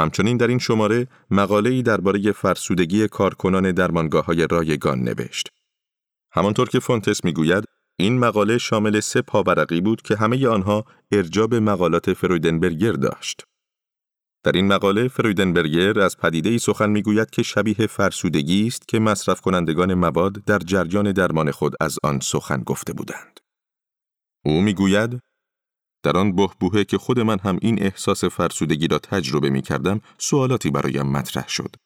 همچنین 0.00 0.36
در 0.36 0.46
این 0.46 0.58
شماره 0.58 1.06
مقاله‌ای 1.30 1.82
درباره 1.82 2.32
فرسودگی 2.32 3.08
کارکنان 3.08 3.72
درمانگاه 3.72 4.24
های 4.24 4.46
رایگان 4.50 4.98
نوشت. 4.98 5.48
همانطور 6.32 6.68
که 6.68 6.80
فونتس 6.80 7.24
می‌گوید 7.24 7.64
این 7.98 8.18
مقاله 8.18 8.58
شامل 8.58 9.00
سه 9.00 9.22
پاورقی 9.22 9.80
بود 9.80 10.02
که 10.02 10.16
همه 10.16 10.48
آنها 10.48 10.84
ارجاب 11.12 11.54
مقالات 11.54 12.12
فرویدنبرگر 12.12 12.92
داشت. 12.92 13.44
در 14.44 14.52
این 14.52 14.66
مقاله 14.66 15.08
فرویدنبرگر 15.08 16.00
از 16.00 16.16
پدیده 16.16 16.48
ای 16.50 16.58
سخن 16.58 16.90
می‌گوید 16.90 17.30
که 17.30 17.42
شبیه 17.42 17.86
فرسودگی 17.86 18.66
است 18.66 18.88
که 18.88 18.98
مصرف 18.98 19.40
کنندگان 19.40 19.94
مواد 19.94 20.32
در 20.32 20.58
جریان 20.58 21.12
درمان 21.12 21.50
خود 21.50 21.74
از 21.80 21.98
آن 22.02 22.20
سخن 22.20 22.62
گفته 22.62 22.92
بودند. 22.92 23.40
او 24.44 24.60
می‌گوید 24.60 25.20
در 26.02 26.16
آن 26.16 26.36
بهبوهه 26.36 26.84
که 26.84 26.98
خود 26.98 27.20
من 27.20 27.38
هم 27.38 27.58
این 27.62 27.82
احساس 27.82 28.24
فرسودگی 28.24 28.88
را 28.88 28.98
تجربه 28.98 29.50
می 29.50 29.62
کردم، 29.62 30.00
سوالاتی 30.18 30.70
برایم 30.70 31.06
مطرح 31.06 31.48
شد. 31.48 31.76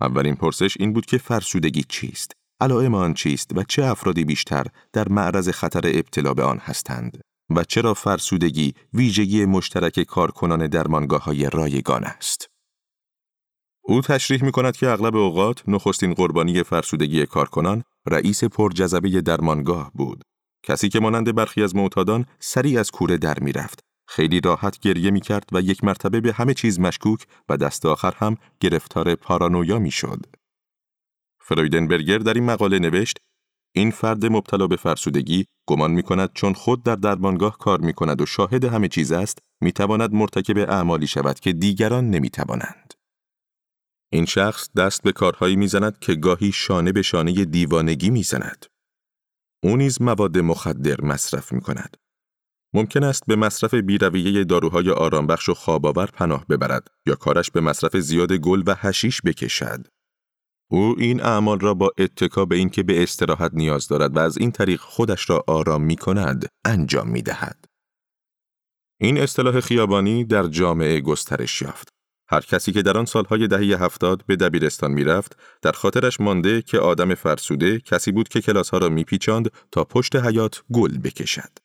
اولین 0.00 0.34
پرسش 0.34 0.76
این 0.80 0.92
بود 0.92 1.06
که 1.06 1.18
فرسودگی 1.18 1.84
چیست؟ 1.88 2.32
علائم 2.60 2.94
آن 2.94 3.14
چیست 3.14 3.50
و 3.56 3.62
چه 3.62 3.84
افرادی 3.84 4.24
بیشتر 4.24 4.66
در 4.92 5.08
معرض 5.08 5.48
خطر 5.48 5.80
ابتلا 5.84 6.34
به 6.34 6.42
آن 6.42 6.58
هستند؟ 6.58 7.20
و 7.56 7.64
چرا 7.64 7.94
فرسودگی 7.94 8.74
ویژگی 8.94 9.44
مشترک 9.44 10.00
کارکنان 10.00 10.66
درمانگاه 10.66 11.24
های 11.24 11.50
رایگان 11.50 12.04
است؟ 12.04 12.48
او 13.84 14.00
تشریح 14.00 14.44
می 14.44 14.52
کند 14.52 14.76
که 14.76 14.88
اغلب 14.88 15.16
اوقات 15.16 15.68
نخستین 15.68 16.14
قربانی 16.14 16.62
فرسودگی 16.62 17.26
کارکنان 17.26 17.82
رئیس 18.06 18.44
پرجذبه 18.44 19.20
درمانگاه 19.20 19.92
بود 19.94 20.24
کسی 20.62 20.88
که 20.88 21.00
مانند 21.00 21.34
برخی 21.34 21.62
از 21.62 21.76
معتادان 21.76 22.26
سریع 22.38 22.80
از 22.80 22.90
کوره 22.90 23.16
در 23.16 23.40
می 23.40 23.52
رفت. 23.52 23.80
خیلی 24.08 24.40
راحت 24.40 24.78
گریه 24.78 25.10
می 25.10 25.20
کرد 25.20 25.48
و 25.52 25.60
یک 25.60 25.84
مرتبه 25.84 26.20
به 26.20 26.32
همه 26.32 26.54
چیز 26.54 26.80
مشکوک 26.80 27.26
و 27.48 27.56
دست 27.56 27.86
آخر 27.86 28.14
هم 28.16 28.36
گرفتار 28.60 29.14
پارانویا 29.14 29.78
می 29.78 29.90
شد. 29.90 30.26
فرویدنبرگر 31.40 32.18
در 32.18 32.34
این 32.34 32.44
مقاله 32.44 32.78
نوشت 32.78 33.18
این 33.74 33.90
فرد 33.90 34.26
مبتلا 34.26 34.66
به 34.66 34.76
فرسودگی 34.76 35.46
گمان 35.66 35.90
می 35.90 36.02
کند 36.02 36.30
چون 36.34 36.54
خود 36.54 36.82
در 36.82 36.96
درمانگاه 36.96 37.58
کار 37.58 37.80
می 37.80 37.92
کند 37.92 38.20
و 38.20 38.26
شاهد 38.26 38.64
همه 38.64 38.88
چیز 38.88 39.12
است 39.12 39.38
می 39.60 39.72
تواند 39.72 40.14
مرتکب 40.14 40.58
اعمالی 40.58 41.06
شود 41.06 41.40
که 41.40 41.52
دیگران 41.52 42.10
نمی 42.10 42.30
توانند. 42.30 42.94
این 44.12 44.24
شخص 44.24 44.70
دست 44.76 45.02
به 45.02 45.12
کارهایی 45.12 45.56
می‌زند 45.56 45.98
که 45.98 46.14
گاهی 46.14 46.52
شانه 46.52 46.92
به 46.92 47.02
شانه 47.02 47.44
دیوانگی 47.44 48.10
می‌زند. 48.10 48.66
او 49.64 49.76
نیز 49.76 50.02
مواد 50.02 50.38
مخدر 50.38 51.00
مصرف 51.00 51.52
می 51.52 51.60
کند. 51.60 51.96
ممکن 52.74 53.04
است 53.04 53.22
به 53.26 53.36
مصرف 53.36 53.74
بیرویه 53.74 54.44
داروهای 54.44 54.90
آرامبخش 54.90 55.48
و 55.48 55.54
خواباور 55.54 56.06
پناه 56.06 56.46
ببرد 56.46 56.88
یا 57.06 57.14
کارش 57.14 57.50
به 57.50 57.60
مصرف 57.60 57.96
زیاد 57.96 58.32
گل 58.32 58.62
و 58.66 58.74
هشیش 58.78 59.22
بکشد. 59.24 59.86
او 60.70 60.94
این 60.98 61.22
اعمال 61.22 61.60
را 61.60 61.74
با 61.74 61.90
اتکا 61.98 62.44
به 62.44 62.56
اینکه 62.56 62.82
به 62.82 63.02
استراحت 63.02 63.54
نیاز 63.54 63.88
دارد 63.88 64.16
و 64.16 64.20
از 64.20 64.38
این 64.38 64.50
طریق 64.52 64.80
خودش 64.80 65.30
را 65.30 65.44
آرام 65.46 65.82
می 65.82 65.96
کند 65.96 66.48
انجام 66.64 67.08
می 67.08 67.22
دهد. 67.22 67.64
این 69.00 69.18
اصطلاح 69.18 69.60
خیابانی 69.60 70.24
در 70.24 70.46
جامعه 70.46 71.00
گسترش 71.00 71.62
یافت. 71.62 71.91
هر 72.32 72.40
کسی 72.40 72.72
که 72.72 72.82
در 72.82 72.98
آن 72.98 73.04
سالهای 73.04 73.48
دهه 73.48 73.84
هفتاد 73.84 74.22
به 74.26 74.36
دبیرستان 74.36 74.90
می‌رفت 74.90 75.36
در 75.62 75.72
خاطرش 75.72 76.20
مانده 76.20 76.62
که 76.62 76.78
آدم 76.78 77.14
فرسوده 77.14 77.80
کسی 77.80 78.12
بود 78.12 78.28
که 78.28 78.40
کلاسها 78.40 78.78
را 78.78 78.88
میپیچاند 78.88 79.50
تا 79.70 79.84
پشت 79.84 80.16
حیات 80.16 80.62
گل 80.72 80.98
بکشد. 80.98 81.58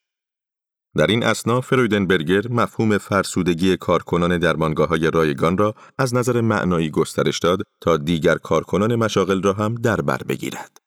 در 0.97 1.07
این 1.07 1.23
اسنا 1.23 1.61
فرویدنبرگر 1.61 2.47
مفهوم 2.49 2.97
فرسودگی 2.97 3.77
کارکنان 3.77 4.37
درمانگاه 4.37 4.89
های 4.89 5.11
رایگان 5.11 5.57
را 5.57 5.75
از 5.97 6.15
نظر 6.15 6.41
معنایی 6.41 6.89
گسترش 6.89 7.39
داد 7.39 7.59
تا 7.81 7.97
دیگر 7.97 8.35
کارکنان 8.35 8.95
مشاغل 8.95 9.41
را 9.41 9.53
هم 9.53 9.75
در 9.75 10.01
بر 10.01 10.17
بگیرد. 10.17 10.77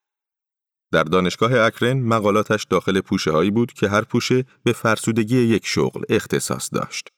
در 0.93 1.03
دانشگاه 1.03 1.53
اکرن 1.55 2.01
مقالاتش 2.01 2.65
داخل 2.65 3.01
پوشه 3.01 3.31
هایی 3.31 3.51
بود 3.51 3.73
که 3.73 3.89
هر 3.89 4.03
پوشه 4.03 4.45
به 4.65 4.73
فرسودگی 4.73 5.39
یک 5.39 5.67
شغل 5.67 6.03
اختصاص 6.09 6.69
داشت. 6.73 7.09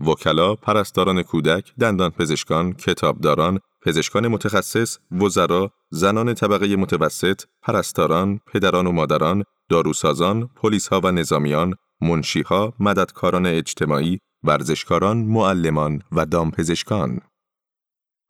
وکلا، 0.00 0.54
پرستاران 0.54 1.22
کودک، 1.22 1.74
دندان 1.80 2.10
پزشکان، 2.10 2.72
کتابداران، 2.72 3.58
پزشکان 3.82 4.28
متخصص، 4.28 4.98
وزرا، 5.10 5.70
زنان 5.90 6.34
طبقه 6.34 6.76
متوسط، 6.76 7.42
پرستاران، 7.62 8.40
پدران 8.52 8.86
و 8.86 8.92
مادران، 8.92 9.44
داروسازان، 9.68 10.46
پلیسها 10.56 11.00
و 11.00 11.10
نظامیان، 11.10 11.74
منشیها، 12.00 12.74
مددکاران 12.80 13.46
اجتماعی، 13.46 14.18
ورزشکاران، 14.42 15.16
معلمان 15.16 16.02
و 16.12 16.26
دامپزشکان. 16.26 17.20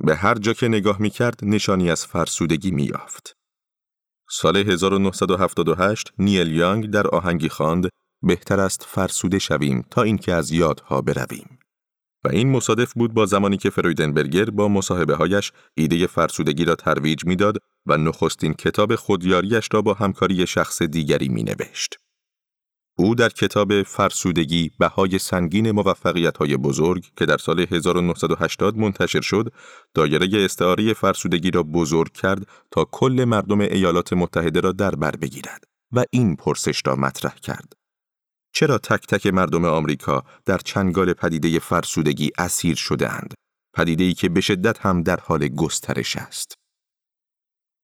به 0.04 0.16
هر 0.16 0.34
جا 0.34 0.52
که 0.52 0.68
نگاه 0.68 1.02
می 1.02 1.10
کرد 1.10 1.40
نشانی 1.42 1.90
از 1.90 2.06
فرسودگی 2.06 2.70
می 2.70 2.84
یافت. 2.84 3.32
سال 4.30 4.56
1978 4.56 6.12
نیل 6.18 6.52
یانگ 6.52 6.90
در 6.90 7.06
آهنگی 7.06 7.48
خواند 7.48 7.88
بهتر 8.22 8.60
است 8.60 8.87
فرسوده 8.88 9.38
شویم 9.38 9.84
تا 9.90 10.02
اینکه 10.02 10.34
از 10.34 10.50
یادها 10.50 11.02
برویم. 11.02 11.57
این 12.28 12.50
مصادف 12.50 12.92
بود 12.92 13.14
با 13.14 13.26
زمانی 13.26 13.56
که 13.56 13.70
فرویدنبرگر 13.70 14.44
با 14.44 14.68
مصاحبه 14.68 15.14
هایش 15.14 15.52
ایده 15.75 16.06
فرسودگی 16.06 16.64
را 16.64 16.75
ترویج 16.75 17.25
می‌داد 17.25 17.58
و 17.87 17.97
نخستین 17.97 18.54
کتاب 18.54 18.94
خودیاریش 18.94 19.68
را 19.73 19.82
با 19.82 19.94
همکاری 19.94 20.47
شخص 20.47 20.82
دیگری 20.82 21.28
می 21.28 21.42
نوشت. 21.42 21.97
او 23.00 23.14
در 23.14 23.28
کتاب 23.28 23.82
فرسودگی 23.82 24.70
بهای 24.78 25.18
سنگین 25.18 25.70
موفقیت 25.70 26.37
های 26.37 26.56
بزرگ 26.56 27.04
که 27.16 27.26
در 27.26 27.37
سال 27.37 27.66
1980 27.70 28.76
منتشر 28.76 29.20
شد، 29.20 29.52
دایره 29.94 30.44
استعاری 30.44 30.94
فرسودگی 30.94 31.50
را 31.50 31.62
بزرگ 31.62 32.12
کرد 32.12 32.47
تا 32.70 32.85
کل 32.92 33.25
مردم 33.28 33.61
ایالات 33.61 34.12
متحده 34.12 34.61
را 34.61 34.73
در 34.73 34.90
بر 34.90 35.11
بگیرد 35.11 35.64
و 35.92 36.04
این 36.11 36.37
پرسش 36.37 36.82
را 36.87 36.97
مطرح 36.97 37.35
کرد. 37.35 37.77
چرا 38.58 38.78
تک 38.78 39.06
تک 39.06 39.26
مردم 39.26 39.64
آمریکا 39.64 40.24
در 40.46 40.58
چنگال 40.58 41.12
پدیده 41.12 41.58
فرسودگی 41.58 42.30
اسیر 42.38 42.74
شدهاند 42.74 43.34
پدیده‌ای 43.74 44.14
که 44.14 44.28
به 44.28 44.40
شدت 44.40 44.86
هم 44.86 45.02
در 45.02 45.20
حال 45.20 45.48
گسترش 45.48 46.16
است. 46.16 46.54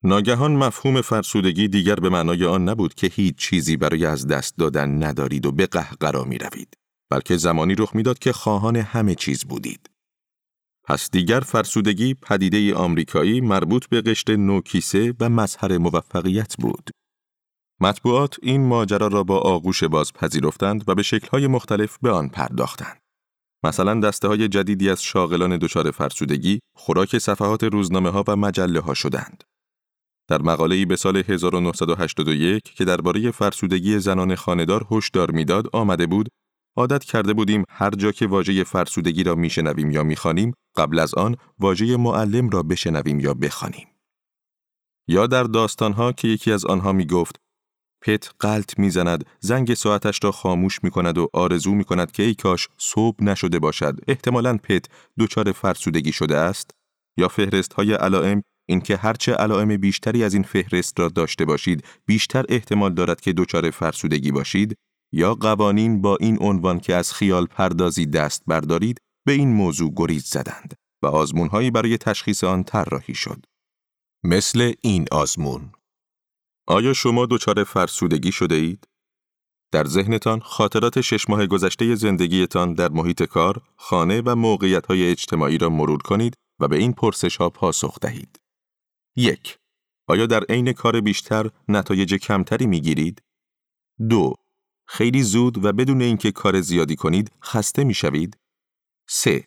ناگهان 0.05 0.57
مفهوم 0.57 1.01
فرسودگی 1.01 1.69
دیگر 1.69 1.95
به 1.95 2.09
معنای 2.09 2.45
آن 2.45 2.69
نبود 2.69 2.95
که 2.95 3.07
هیچ 3.07 3.37
چیزی 3.37 3.77
برای 3.77 4.07
از 4.07 4.27
دست 4.27 4.59
دادن 4.59 5.03
ندارید 5.03 5.47
و 5.47 5.53
به 5.53 5.67
قهقرا 5.67 6.25
می 6.25 6.39
روید. 6.39 6.75
بلکه 7.11 7.37
زمانی 7.37 7.75
رخ 7.75 7.97
می‌داد 7.97 8.19
که 8.19 8.33
خواهان 8.33 8.77
همه 8.77 9.15
چیز 9.15 9.45
بودید. 9.45 9.91
پس 10.85 11.11
دیگر 11.11 11.41
فرسودگی 11.41 12.15
پدیده 12.15 12.75
آمریکایی 12.75 13.41
مربوط 13.41 13.87
به 13.87 14.01
قشر 14.01 14.37
نوکیسه 14.37 15.15
و 15.21 15.29
مظهر 15.29 15.79
موفقیت 15.79 16.55
بود. 16.59 16.91
مطبوعات 17.81 18.37
این 18.43 18.67
ماجرا 18.67 19.07
را 19.07 19.25
با 19.25 19.39
آغوش 19.39 19.85
باز 19.85 20.13
پذیرفتند 20.13 20.89
و 20.89 20.95
به 20.95 21.03
شکل‌های 21.03 21.47
مختلف 21.47 21.99
به 22.03 22.11
آن 22.11 22.29
پرداختند. 22.29 23.01
مثلا 23.65 24.01
دسته 24.01 24.29
های 24.29 24.49
جدیدی 24.49 24.91
از 24.91 25.03
شاغلان 25.03 25.57
دچار 25.57 25.91
فرسودگی 25.91 26.61
خوراک 26.77 27.19
صفحات 27.19 27.65
روزنامه 27.65 28.11
ها 28.11 28.25
و 28.29 28.37
مجله 28.37 28.81
ها 28.81 28.95
شدند. 28.95 29.45
در 30.29 30.43
مقاله‌ای 30.43 30.85
به 30.85 30.97
سال 30.97 31.17
1981 31.17 32.63
که 32.63 32.85
درباره 32.85 33.31
فرسودگی 33.31 33.99
زنان 33.99 34.35
خانهدار 34.35 34.87
هشدار 34.91 35.31
می‌داد 35.31 35.69
آمده 35.73 36.07
بود 36.07 36.29
عادت 36.77 37.05
کرده 37.05 37.33
بودیم 37.33 37.65
هر 37.69 37.91
جا 37.91 38.13
که 38.13 38.27
واژه 38.27 38.65
فرسودگی 38.65 39.23
را 39.23 39.35
میشنویم 39.35 39.91
یا 39.91 40.03
می‌خوانیم 40.03 40.55
قبل 40.77 40.99
از 40.99 41.15
آن 41.15 41.37
واژه 41.59 41.97
معلم 41.97 42.49
را 42.49 42.63
بشنویم 42.63 43.21
یا 43.21 43.35
بخوانیم. 43.35 43.89
یا 45.09 45.27
در 45.27 45.43
داستانها 45.43 46.13
که 46.13 46.29
یکی 46.29 46.53
از 46.53 46.65
آنها 46.65 46.93
می‌گفت 46.93 47.44
پت 48.05 48.31
قلط 48.41 48.79
می‌زند. 48.79 49.25
زنگ 49.41 49.75
ساعتش 49.75 50.25
را 50.25 50.33
خاموش 50.33 50.85
می 50.85 50.91
کند 50.91 51.19
و 51.19 51.29
آرزو 51.33 51.75
می 51.75 51.85
کند 51.85 52.13
که 52.13 52.23
ای 52.23 52.35
کاش 52.35 52.69
صبح 52.79 53.25
نشده 53.25 53.59
باشد. 53.59 53.99
احتمالاً 54.09 54.57
پت 54.57 54.85
دچار 55.19 55.53
فرسودگی 55.53 56.13
شده 56.13 56.37
است. 56.37 56.71
یا 57.19 57.29
فهرست 57.29 57.73
های 57.73 57.95
علائم؟ 57.95 58.43
اینکه 58.69 58.97
هرچه 58.97 59.33
علائم 59.33 59.77
بیشتری 59.77 60.25
از 60.25 60.35
این 60.35 60.43
فهرست 60.43 61.01
را 61.01 61.09
داشته 61.09 61.45
باشید 61.45 61.85
بیشتر 62.07 62.45
احتمال 62.49 62.95
دارد 62.95 63.21
که 63.21 63.33
دچار 63.33 63.71
فرسودگی 63.71 64.33
باشید. 64.33 64.75
یا 65.13 65.35
قوانین 65.35 66.01
با 66.03 66.17
این 66.21 66.39
عنوان 66.41 66.81
که 66.81 66.95
از 66.95 67.13
خیال 67.13 67.47
پردازی 67.47 68.07
دست 68.07 68.43
بردارید 68.47 68.99
به 69.27 69.33
این 69.33 69.53
موضوع 69.53 69.93
گریز 69.97 70.25
زدند 70.25 70.75
و 71.03 71.07
آزمونهایی 71.07 71.71
برای 71.71 71.99
تشخیص 71.99 72.45
آن 72.45 72.65
طراحی 72.65 73.15
شد. 73.15 73.45
مثل 74.25 74.73
این 74.81 75.07
آزمون. 75.13 75.73
آیا 76.67 76.93
شما 76.93 77.27
دچار 77.27 77.65
فرسودگی 77.65 78.33
شده 78.33 78.55
اید؟ 78.55 78.89
در 79.73 79.85
ذهنتان 79.85 80.41
خاطرات 80.41 81.01
شش 81.01 81.29
ماه 81.29 81.47
گذشته 81.47 81.95
زندگیتان 81.95 82.75
در 82.75 82.89
محیط 82.89 83.23
کار، 83.23 83.63
خانه 83.77 84.23
و 84.27 84.37
موقعیت 84.37 84.87
های 84.87 85.11
اجتماعی 85.11 85.59
را 85.59 85.69
مرور 85.69 86.03
کنید 86.03 86.35
و 86.61 86.69
به 86.69 86.77
این 86.77 86.93
پرسش 86.93 87.37
ها 87.37 87.51
پاسخ 87.51 87.99
دهید. 88.01 88.41
یک 89.17 89.59
آیا 90.09 90.27
در 90.27 90.45
عین 90.45 90.73
کار 90.73 91.01
بیشتر 91.01 91.51
نتایج 91.69 92.15
کمتری 92.15 92.67
می 92.67 92.81
گیرید؟ 92.81 93.23
دو 94.09 94.35
خیلی 94.87 95.23
زود 95.23 95.65
و 95.65 95.73
بدون 95.73 96.03
اینکه 96.03 96.33
کار 96.33 96.61
زیادی 96.61 96.97
کنید 96.97 97.33
خسته 97.43 97.85
می 97.85 97.95
شوید؟ 97.95 98.37
3. 99.09 99.45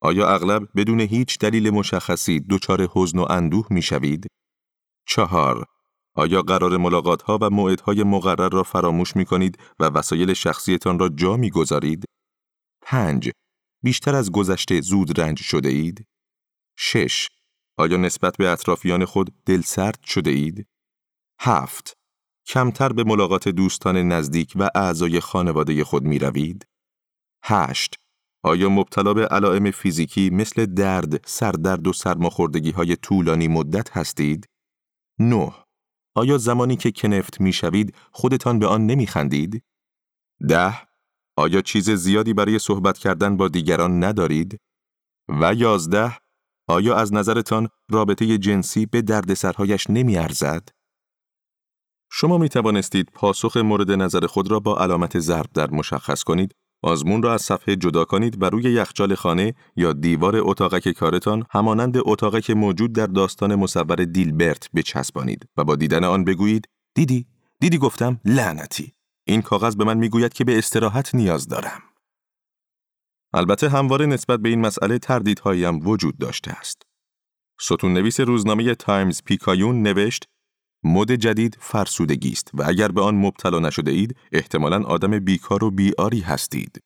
آیا 0.00 0.28
اغلب 0.28 0.68
بدون 0.76 1.00
هیچ 1.00 1.38
دلیل 1.38 1.70
مشخصی 1.70 2.40
دچار 2.50 2.88
حزن 2.94 3.18
و 3.18 3.26
اندوه 3.30 3.66
می 3.70 3.82
شوید؟ 3.82 4.26
4. 5.06 5.66
آیا 6.14 6.42
قرار 6.42 6.76
ملاقات 6.76 7.22
ها 7.22 7.38
و 7.40 7.50
موعدهای 7.50 8.02
مقرر 8.02 8.48
را 8.48 8.62
فراموش 8.62 9.16
می 9.16 9.24
کنید 9.24 9.58
و 9.78 9.84
وسایل 9.84 10.34
شخصیتان 10.34 10.98
را 10.98 11.08
جا 11.08 11.36
می 11.36 11.50
گذارید؟ 11.50 12.04
5. 12.82 13.30
بیشتر 13.82 14.14
از 14.14 14.32
گذشته 14.32 14.80
زود 14.80 15.20
رنج 15.20 15.38
شده 15.38 15.68
اید؟ 15.68 16.06
6. 16.78 17.28
آیا 17.78 17.96
نسبت 17.96 18.36
به 18.36 18.48
اطرافیان 18.48 19.04
خود 19.04 19.34
دلسرد 19.46 20.02
شده 20.04 20.30
اید؟ 20.30 20.66
7. 21.40 21.92
کمتر 22.46 22.92
به 22.92 23.04
ملاقات 23.04 23.48
دوستان 23.48 23.96
نزدیک 23.96 24.52
و 24.56 24.70
اعضای 24.74 25.20
خانواده 25.20 25.84
خود 25.84 26.02
می 26.02 26.18
روید؟ 26.18 26.66
8. 27.44 27.94
آیا 28.42 28.68
مبتلا 28.68 29.14
به 29.14 29.26
علائم 29.26 29.70
فیزیکی 29.70 30.30
مثل 30.30 30.66
درد، 30.66 31.26
سردرد 31.26 31.86
و 31.86 31.92
سرماخوردگی 31.92 32.70
های 32.70 32.96
طولانی 32.96 33.48
مدت 33.48 33.96
هستید؟ 33.96 34.46
9. 35.18 35.52
آیا 36.18 36.38
زمانی 36.38 36.76
که 36.76 36.92
کنفت 36.92 37.40
می 37.40 37.52
شوید 37.52 37.94
خودتان 38.12 38.58
به 38.58 38.66
آن 38.66 38.86
نمی 38.86 39.06
خندید؟ 39.06 39.62
10. 40.48 40.74
آیا 41.36 41.60
چیز 41.60 41.90
زیادی 41.90 42.34
برای 42.34 42.58
صحبت 42.58 42.98
کردن 42.98 43.36
با 43.36 43.48
دیگران 43.48 44.04
ندارید؟ 44.04 44.60
و 45.28 45.54
11. 45.54 46.18
آیا 46.68 46.96
از 46.96 47.12
نظرتان 47.12 47.68
رابطه 47.90 48.38
جنسی 48.38 48.86
به 48.86 49.02
دردسرهایش 49.02 49.90
نمی 49.90 50.16
ارزد؟ 50.16 50.68
شما 52.10 52.38
می 52.38 52.48
توانستید 52.48 53.10
پاسخ 53.14 53.56
مورد 53.56 53.90
نظر 53.90 54.26
خود 54.26 54.50
را 54.50 54.60
با 54.60 54.78
علامت 54.78 55.18
ضرب 55.18 55.50
در 55.54 55.70
مشخص 55.70 56.22
کنید، 56.22 56.54
آزمون 56.82 57.22
را 57.22 57.34
از 57.34 57.42
صفحه 57.42 57.76
جدا 57.76 58.04
کنید 58.04 58.42
و 58.42 58.44
روی 58.44 58.62
یخچال 58.62 59.14
خانه 59.14 59.54
یا 59.76 59.92
دیوار 59.92 60.36
اتاقک 60.36 60.88
کارتان 60.88 61.44
همانند 61.50 61.96
اتاقک 61.96 62.50
موجود 62.50 62.92
در 62.92 63.06
داستان 63.06 63.54
مصور 63.54 63.96
دیلبرت 63.96 64.70
بچسبانید 64.74 65.48
و 65.56 65.64
با 65.64 65.76
دیدن 65.76 66.04
آن 66.04 66.24
بگویید 66.24 66.68
دیدی؟ 66.94 67.26
دیدی 67.60 67.78
گفتم؟ 67.78 68.20
لعنتی. 68.24 68.92
این 69.26 69.42
کاغذ 69.42 69.76
به 69.76 69.84
من 69.84 69.96
می‌گوید 69.96 70.32
که 70.32 70.44
به 70.44 70.58
استراحت 70.58 71.14
نیاز 71.14 71.48
دارم. 71.48 71.82
البته 73.32 73.68
همواره 73.68 74.06
نسبت 74.06 74.40
به 74.40 74.48
این 74.48 74.60
مسئله 74.60 74.98
تردیدهایی 74.98 75.64
وجود 75.66 76.18
داشته 76.18 76.50
است. 76.50 76.82
ستون 77.60 77.92
نویس 77.92 78.20
روزنامه 78.20 78.74
Times-Picayune 78.74 79.82
نوشت 79.82 80.28
مد 80.84 81.12
جدید 81.12 81.56
فرسودگی 81.60 82.32
است 82.32 82.50
و 82.54 82.62
اگر 82.66 82.88
به 82.88 83.00
آن 83.00 83.14
مبتلا 83.14 83.58
نشده 83.58 83.90
اید 83.90 84.16
احتمالاً 84.32 84.82
آدم 84.82 85.18
بیکار 85.18 85.64
و 85.64 85.70
بی‌عاری 85.70 86.20
هستید. 86.20 86.80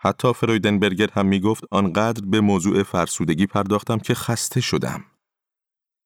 حتی 0.00 0.32
فرویدنبرگر 0.32 1.08
هم 1.12 1.26
می 1.26 1.40
گفت 1.40 1.64
آنقدر 1.70 2.26
به 2.26 2.40
موضوع 2.40 2.82
فرسودگی 2.82 3.46
پرداختم 3.46 3.98
که 3.98 4.14
خسته 4.14 4.60
شدم. 4.60 5.04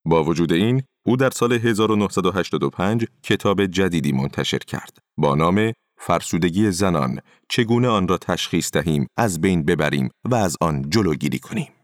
با 0.04 0.24
وجود 0.24 0.52
این، 0.52 0.82
او 1.06 1.16
در 1.16 1.30
سال 1.30 1.52
1985 1.52 3.06
کتاب 3.22 3.66
جدیدی 3.66 4.12
منتشر 4.12 4.58
کرد 4.58 4.98
با 5.16 5.34
نام 5.34 5.72
فرسودگی 5.98 6.70
زنان 6.70 7.20
چگونه 7.48 7.88
آن 7.88 8.08
را 8.08 8.18
تشخیص 8.18 8.70
دهیم 8.70 9.06
از 9.16 9.40
بین 9.40 9.64
ببریم 9.64 10.10
و 10.24 10.34
از 10.34 10.56
آن 10.60 10.90
جلوگیری 10.90 11.38
کنیم. 11.38 11.79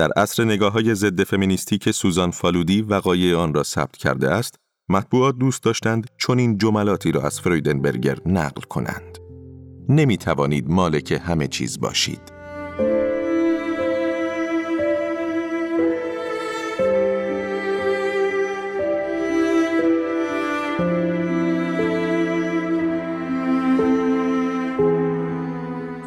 در 0.00 0.12
عصر 0.16 0.44
نگاه 0.44 0.72
های 0.72 0.94
ضد 0.94 1.22
فمینیستی 1.22 1.78
که 1.78 1.92
سوزان 1.92 2.30
فالودی 2.30 2.82
وقایع 2.82 3.36
آن 3.36 3.54
را 3.54 3.62
ثبت 3.62 3.96
کرده 3.96 4.30
است، 4.30 4.54
مطبوعات 4.88 5.38
دوست 5.38 5.62
داشتند 5.62 6.06
چون 6.16 6.38
این 6.38 6.58
جملاتی 6.58 7.12
را 7.12 7.22
از 7.22 7.40
فرویدنبرگر 7.40 8.18
نقل 8.26 8.62
کنند. 8.62 9.18
نمی 9.88 10.16
توانید 10.16 10.70
مالک 10.70 11.20
همه 11.24 11.48
چیز 11.48 11.80
باشید. 11.80 12.39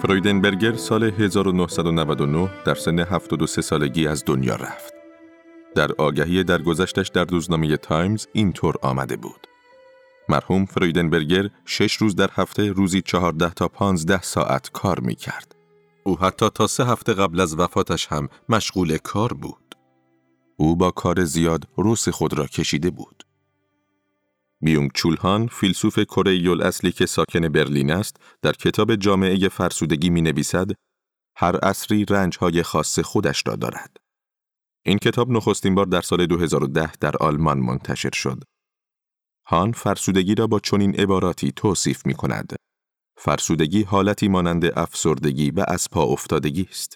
فرویدنبرگر 0.03 0.73
سال 0.73 1.03
1999 1.03 2.49
در 2.65 2.75
سن 2.75 2.99
73 2.99 3.61
سالگی 3.61 4.07
از 4.07 4.23
دنیا 4.25 4.55
رفت. 4.55 4.93
در 5.75 5.91
آگهی 5.97 6.43
درگذشتش 6.43 7.07
در 7.07 7.25
روزنامه 7.25 7.77
تایمز 7.77 8.27
اینطور 8.33 8.75
آمده 8.81 9.17
بود. 9.17 9.47
مرحوم 10.29 10.65
فرویدنبرگر 10.65 11.49
شش 11.65 11.93
روز 11.93 12.15
در 12.15 12.29
هفته 12.33 12.71
روزی 12.71 13.01
14 13.01 13.49
تا 13.49 13.67
15 13.67 14.21
ساعت 14.21 14.71
کار 14.71 14.99
می 14.99 15.15
کرد. 15.15 15.55
او 16.03 16.19
حتی 16.19 16.49
تا 16.49 16.67
سه 16.67 16.85
هفته 16.85 17.13
قبل 17.13 17.39
از 17.39 17.59
وفاتش 17.59 18.07
هم 18.07 18.29
مشغول 18.49 18.97
کار 18.97 19.33
بود. 19.33 19.75
او 20.57 20.75
با 20.75 20.91
کار 20.91 21.23
زیاد 21.23 21.67
روس 21.77 22.09
خود 22.09 22.33
را 22.33 22.45
کشیده 22.45 22.89
بود. 22.89 23.23
بیونگ 24.63 24.91
چولهان 24.93 25.47
فیلسوف 25.47 25.99
کره 25.99 26.65
اصلی 26.67 26.91
که 26.91 27.05
ساکن 27.05 27.49
برلین 27.49 27.91
است 27.91 28.17
در 28.41 28.51
کتاب 28.51 28.95
جامعه 28.95 29.49
فرسودگی 29.49 30.09
می 30.09 30.21
نویسد 30.21 30.71
هر 31.37 31.57
عصری 31.57 32.05
رنجهای 32.05 32.63
خاص 32.63 32.99
خودش 32.99 33.43
را 33.47 33.55
دارد. 33.55 33.97
این 34.85 34.97
کتاب 34.97 35.29
نخستین 35.29 35.75
بار 35.75 35.85
در 35.85 36.01
سال 36.01 36.25
2010 36.25 36.91
در 36.91 37.17
آلمان 37.17 37.59
منتشر 37.59 38.11
شد. 38.13 38.43
هان 39.47 39.71
فرسودگی 39.71 40.35
را 40.35 40.47
با 40.47 40.59
چنین 40.59 40.95
عباراتی 40.95 41.51
توصیف 41.51 42.05
می 42.05 42.13
کند. 42.13 42.55
فرسودگی 43.17 43.83
حالتی 43.83 44.27
مانند 44.27 44.79
افسردگی 44.79 45.51
و 45.51 45.65
از 45.67 45.89
پا 45.89 46.03
افتادگی 46.03 46.67
است. 46.69 46.95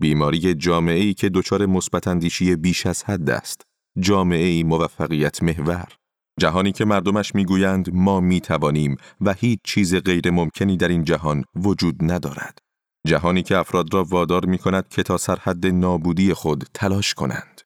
بیماری 0.00 0.54
جامعه 0.54 1.00
ای 1.00 1.14
که 1.14 1.28
دچار 1.28 1.66
مثبت 1.66 2.08
بیش 2.56 2.86
از 2.86 3.04
حد 3.04 3.30
است. 3.30 3.62
جامعه 3.98 4.46
ای 4.46 4.62
موفقیت 4.62 5.42
محور. 5.42 5.99
جهانی 6.40 6.72
که 6.72 6.84
مردمش 6.84 7.34
می‌گویند 7.34 7.94
ما 7.94 8.20
می 8.20 8.40
توانیم 8.40 8.96
و 9.20 9.32
هیچ 9.32 9.58
چیز 9.64 9.94
غیر 9.94 10.30
ممکنی 10.30 10.76
در 10.76 10.88
این 10.88 11.04
جهان 11.04 11.44
وجود 11.54 11.96
ندارد. 12.12 12.58
جهانی 13.06 13.42
که 13.42 13.56
افراد 13.56 13.94
را 13.94 14.04
وادار 14.04 14.46
می 14.46 14.58
کند 14.58 14.88
که 14.88 15.02
تا 15.02 15.16
سرحد 15.16 15.66
نابودی 15.66 16.34
خود 16.34 16.64
تلاش 16.74 17.14
کنند. 17.14 17.60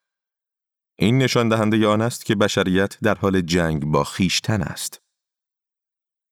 این 0.99 1.19
نشان 1.19 1.49
دهنده 1.49 1.87
آن 1.87 2.01
است 2.01 2.25
که 2.25 2.35
بشریت 2.35 3.01
در 3.01 3.15
حال 3.15 3.41
جنگ 3.41 3.85
با 3.85 4.05
خیشتن 4.05 4.63
است. 4.63 4.99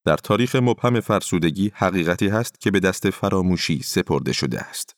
در 0.07 0.17
تاریخ 0.17 0.57
مبهم 0.57 1.01
فرسودگی 1.01 1.73
حقیقتی 1.75 2.29
هست 2.29 2.61
که 2.61 2.71
به 2.71 2.81
دست 2.81 3.11
فراموشی 3.11 3.83
سپرده 3.83 4.33
شده 4.33 4.61
است. 4.61 4.97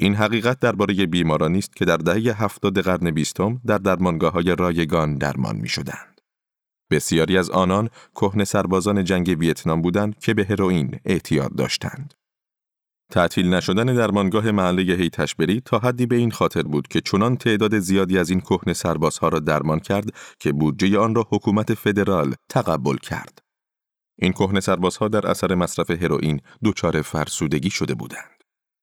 این 0.00 0.14
حقیقت 0.14 0.58
درباره 0.60 1.06
بیمارانی 1.06 1.58
است 1.58 1.76
که 1.76 1.84
در 1.84 1.96
دهه 1.96 2.42
هفتاد 2.42 2.80
قرن 2.80 3.10
بیستم 3.10 3.60
در 3.66 3.78
درمانگاه 3.78 4.32
های 4.32 4.56
رایگان 4.56 5.18
درمان 5.18 5.56
می 5.56 5.68
شدند. 5.68 6.11
بسیاری 6.92 7.38
از 7.38 7.50
آنان 7.50 7.88
کهن 8.14 8.44
سربازان 8.44 9.04
جنگ 9.04 9.36
ویتنام 9.38 9.82
بودند 9.82 10.18
که 10.18 10.34
به 10.34 10.44
هروئین 10.44 11.00
اعتیاد 11.04 11.56
داشتند. 11.56 12.14
تعطیل 13.12 13.54
نشدن 13.54 13.94
درمانگاه 13.94 14.50
محله 14.50 14.82
هیتشبری 14.82 15.62
تا 15.64 15.78
حدی 15.78 16.06
به 16.06 16.16
این 16.16 16.30
خاطر 16.30 16.62
بود 16.62 16.88
که 16.88 17.00
چنان 17.00 17.36
تعداد 17.36 17.78
زیادی 17.78 18.18
از 18.18 18.30
این 18.30 18.40
کهن 18.40 18.72
سربازها 18.72 19.28
را 19.28 19.38
درمان 19.38 19.78
کرد 19.78 20.10
که 20.38 20.52
بودجه 20.52 20.98
آن 20.98 21.14
را 21.14 21.26
حکومت 21.30 21.74
فدرال 21.74 22.34
تقبل 22.48 22.96
کرد. 22.96 23.38
این 24.18 24.32
کهنه 24.32 24.60
سربازها 24.60 25.08
در 25.08 25.26
اثر 25.26 25.54
مصرف 25.54 25.90
هروئین 25.90 26.40
دچار 26.64 27.02
فرسودگی 27.02 27.70
شده 27.70 27.94
بودند. 27.94 28.31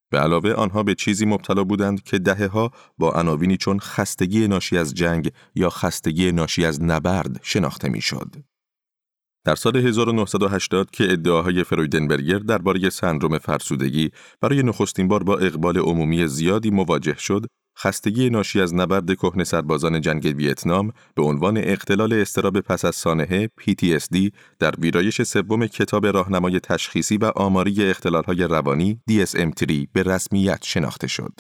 به 0.10 0.20
علاوه 0.20 0.54
آنها 0.54 0.84
به 0.84 0.96
چیزی 0.96 1.26
مبتلا 1.26 1.64
بودند 1.64 2.04
که 2.04 2.20
دهه 2.20 2.48
ها 2.48 2.72
با 2.98 3.12
عناوینی 3.12 3.58
چون 3.58 3.80
خستگی 3.80 4.48
ناشی 4.48 4.78
از 4.78 4.94
جنگ 4.94 5.32
یا 5.56 5.70
خستگی 5.70 6.32
ناشی 6.32 6.66
از 6.66 6.84
نبرد 6.84 7.40
شناخته 7.44 7.90
می‌شد. 7.90 8.36
در 9.46 9.56
سال 9.56 9.76
1980 9.78 10.92
که 10.92 11.12
ادعاهای 11.12 11.64
فرویدنبرگر 11.64 12.40
درباره 12.40 12.90
سندروم 12.90 13.38
فرسودگی 13.38 14.12
برای 14.42 14.64
نخستین 14.64 15.08
بار 15.08 15.24
با 15.24 15.38
اقبال 15.38 15.78
عمومی 15.78 16.28
زیادی 16.28 16.70
مواجه 16.70 17.18
شد، 17.18 17.46
خستگی 17.82 18.30
ناشی 18.30 18.62
از 18.62 18.76
نبرد 18.76 19.16
کهن 19.16 19.44
سربازان 19.44 20.02
جنگ 20.02 20.34
ویتنام 20.38 20.92
به 21.16 21.24
عنوان 21.24 21.58
اختلال 21.58 22.14
استراب 22.14 22.60
پس 22.60 22.86
از 22.86 22.96
سانحه 22.96 23.50
PTSD 23.62 24.30
در 24.60 24.74
ویرایش 24.80 25.22
سوم 25.22 25.68
کتاب 25.68 26.08
راهنمای 26.08 26.60
تشخیصی 26.60 27.18
و 27.18 27.26
آماری 27.26 27.90
اختلالهای 27.90 28.44
روانی 28.44 29.00
DSM-3 29.12 29.88
به 29.94 30.04
رسمیت 30.04 30.60
شناخته 30.64 31.08
شد. 31.08 31.32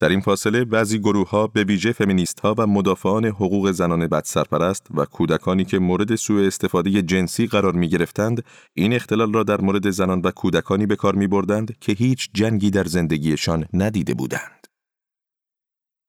در 0.00 0.08
این 0.08 0.20
فاصله 0.20 0.64
بعضی 0.64 0.98
گروه 0.98 1.30
ها 1.30 1.46
به 1.46 1.64
ویژه 1.64 1.92
فمینیست 1.92 2.40
ها 2.40 2.54
و 2.58 2.66
مدافعان 2.66 3.24
حقوق 3.24 3.70
زنان 3.70 4.06
بد 4.06 4.24
سرپرست 4.24 4.86
و 4.94 5.04
کودکانی 5.04 5.64
که 5.64 5.78
مورد 5.78 6.14
سوء 6.14 6.46
استفاده 6.46 7.02
جنسی 7.02 7.46
قرار 7.46 7.72
می 7.72 7.88
گرفتند 7.88 8.44
این 8.74 8.92
اختلال 8.92 9.32
را 9.32 9.42
در 9.42 9.60
مورد 9.60 9.90
زنان 9.90 10.20
و 10.20 10.30
کودکانی 10.30 10.86
به 10.86 10.96
کار 10.96 11.14
می 11.14 11.26
بردند 11.26 11.78
که 11.80 11.92
هیچ 11.92 12.30
جنگی 12.34 12.70
در 12.70 12.84
زندگیشان 12.84 13.66
ندیده 13.72 14.14
بودند. 14.14 14.59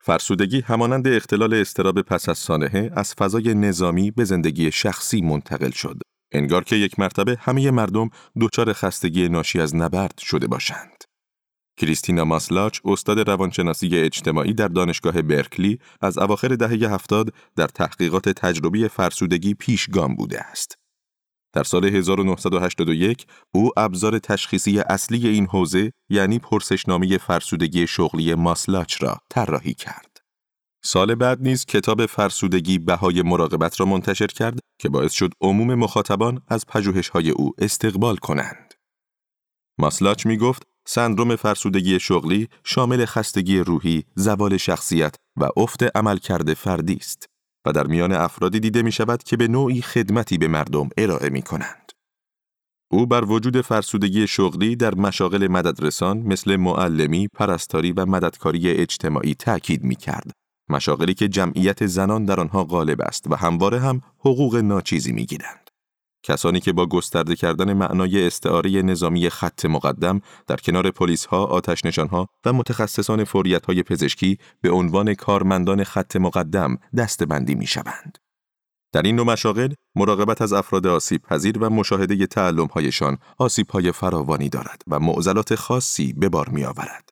فرسودگی 0.03 0.61
همانند 0.61 1.07
اختلال 1.07 1.53
استراب 1.53 2.01
پس 2.01 2.29
از 2.29 2.37
سانحه 2.37 2.91
از 2.95 3.13
فضای 3.13 3.53
نظامی 3.53 4.11
به 4.11 4.23
زندگی 4.23 4.71
شخصی 4.71 5.21
منتقل 5.21 5.71
شد. 5.71 6.01
انگار 6.31 6.63
که 6.63 6.75
یک 6.75 6.99
مرتبه 6.99 7.37
همه 7.39 7.71
مردم 7.71 8.09
دچار 8.41 8.73
خستگی 8.73 9.29
ناشی 9.29 9.59
از 9.59 9.75
نبرد 9.75 10.17
شده 10.17 10.47
باشند. 10.47 11.03
کریستینا 11.77 12.25
ماسلاچ 12.25 12.79
استاد 12.85 13.29
روانشناسی 13.29 13.97
اجتماعی 13.97 14.53
در 14.53 14.67
دانشگاه 14.67 15.21
برکلی 15.21 15.79
از 16.01 16.17
اواخر 16.17 16.47
دهه 16.47 16.93
هفتاد 16.93 17.33
در 17.55 17.67
تحقیقات 17.67 18.29
تجربی 18.29 18.87
فرسودگی 18.87 19.53
پیشگام 19.53 20.15
بوده 20.15 20.41
است. 20.41 20.80
در 21.53 21.63
سال 21.63 21.85
1981 21.85 23.25
او 23.53 23.69
ابزار 23.77 24.19
تشخیصی 24.19 24.79
اصلی 24.79 25.27
این 25.27 25.45
حوزه 25.45 25.91
یعنی 26.09 26.39
پرسشنامه 26.39 27.17
فرسودگی 27.17 27.87
شغلی 27.87 28.35
ماسلاچ 28.35 29.03
را 29.03 29.17
طراحی 29.29 29.73
کرد. 29.73 30.17
سال 30.83 31.15
بعد 31.15 31.41
نیز 31.41 31.65
کتاب 31.65 32.05
فرسودگی 32.05 32.79
بهای 32.79 33.21
مراقبت 33.21 33.79
را 33.79 33.85
منتشر 33.85 34.27
کرد 34.27 34.59
که 34.79 34.89
باعث 34.89 35.11
شد 35.11 35.31
عموم 35.41 35.75
مخاطبان 35.75 36.41
از 36.47 36.65
پژوهش‌های 36.67 37.29
او 37.29 37.51
استقبال 37.57 38.15
کنند. 38.15 38.73
ماسلاچ 39.77 40.25
می 40.25 40.37
گفت 40.37 40.63
سندروم 40.85 41.35
فرسودگی 41.35 41.99
شغلی 41.99 42.47
شامل 42.63 43.05
خستگی 43.05 43.59
روحی، 43.59 44.03
زوال 44.15 44.57
شخصیت 44.57 45.15
و 45.37 45.49
افت 45.57 45.97
عملکرد 45.97 46.53
فردی 46.53 46.95
است. 46.95 47.30
و 47.65 47.71
در 47.71 47.87
میان 47.87 48.11
افرادی 48.11 48.59
دیده 48.59 48.81
می 48.81 48.91
شود 48.91 49.23
که 49.23 49.37
به 49.37 49.47
نوعی 49.47 49.81
خدمتی 49.81 50.37
به 50.37 50.47
مردم 50.47 50.89
ارائه 50.97 51.29
می 51.29 51.41
کنند. 51.41 51.91
او 52.91 53.05
بر 53.05 53.25
وجود 53.25 53.61
فرسودگی 53.61 54.27
شغلی 54.27 54.75
در 54.75 54.95
مشاغل 54.95 55.47
مددرسان 55.47 56.17
مثل 56.17 56.55
معلمی، 56.55 57.27
پرستاری 57.27 57.91
و 57.91 58.05
مددکاری 58.05 58.69
اجتماعی 58.69 59.35
تأکید 59.35 59.83
می 59.83 59.95
کرد. 59.95 60.31
مشاغلی 60.69 61.13
که 61.13 61.27
جمعیت 61.27 61.85
زنان 61.85 62.25
در 62.25 62.39
آنها 62.39 62.63
غالب 62.63 63.01
است 63.01 63.31
و 63.31 63.35
همواره 63.35 63.79
هم 63.79 64.01
حقوق 64.19 64.55
ناچیزی 64.55 65.11
می 65.11 65.25
گیرند. 65.25 65.60
کسانی 66.23 66.59
که 66.59 66.71
با 66.73 66.85
گسترده 66.85 67.35
کردن 67.35 67.73
معنای 67.73 68.27
استعاره 68.27 68.81
نظامی 68.81 69.29
خط 69.29 69.65
مقدم 69.65 70.21
در 70.47 70.55
کنار 70.55 70.91
پلیس 70.91 71.25
ها، 71.25 71.45
آتش 71.45 71.85
نشان 71.85 72.07
ها 72.07 72.27
و 72.45 72.53
متخصصان 72.53 73.23
فوریت 73.23 73.65
های 73.65 73.83
پزشکی 73.83 74.37
به 74.61 74.71
عنوان 74.71 75.13
کارمندان 75.13 75.83
خط 75.83 76.15
مقدم 76.15 76.77
دستبندی 76.97 77.55
می 77.55 77.67
شوند. 77.67 78.17
در 78.93 79.01
این 79.01 79.15
نوع 79.15 79.25
مشاغل 79.25 79.73
مراقبت 79.95 80.41
از 80.41 80.53
افراد 80.53 80.87
آسیب 80.87 81.21
پذیر 81.21 81.57
و 81.59 81.69
مشاهده 81.69 82.27
تعلم 82.27 82.65
هایشان 82.65 83.17
آسیب 83.37 83.69
های 83.69 83.91
فراوانی 83.91 84.49
دارد 84.49 84.81
و 84.87 84.99
معضلات 84.99 85.55
خاصی 85.55 86.13
به 86.13 86.29
بار 86.29 86.49
می 86.49 86.63
آورد. 86.63 87.09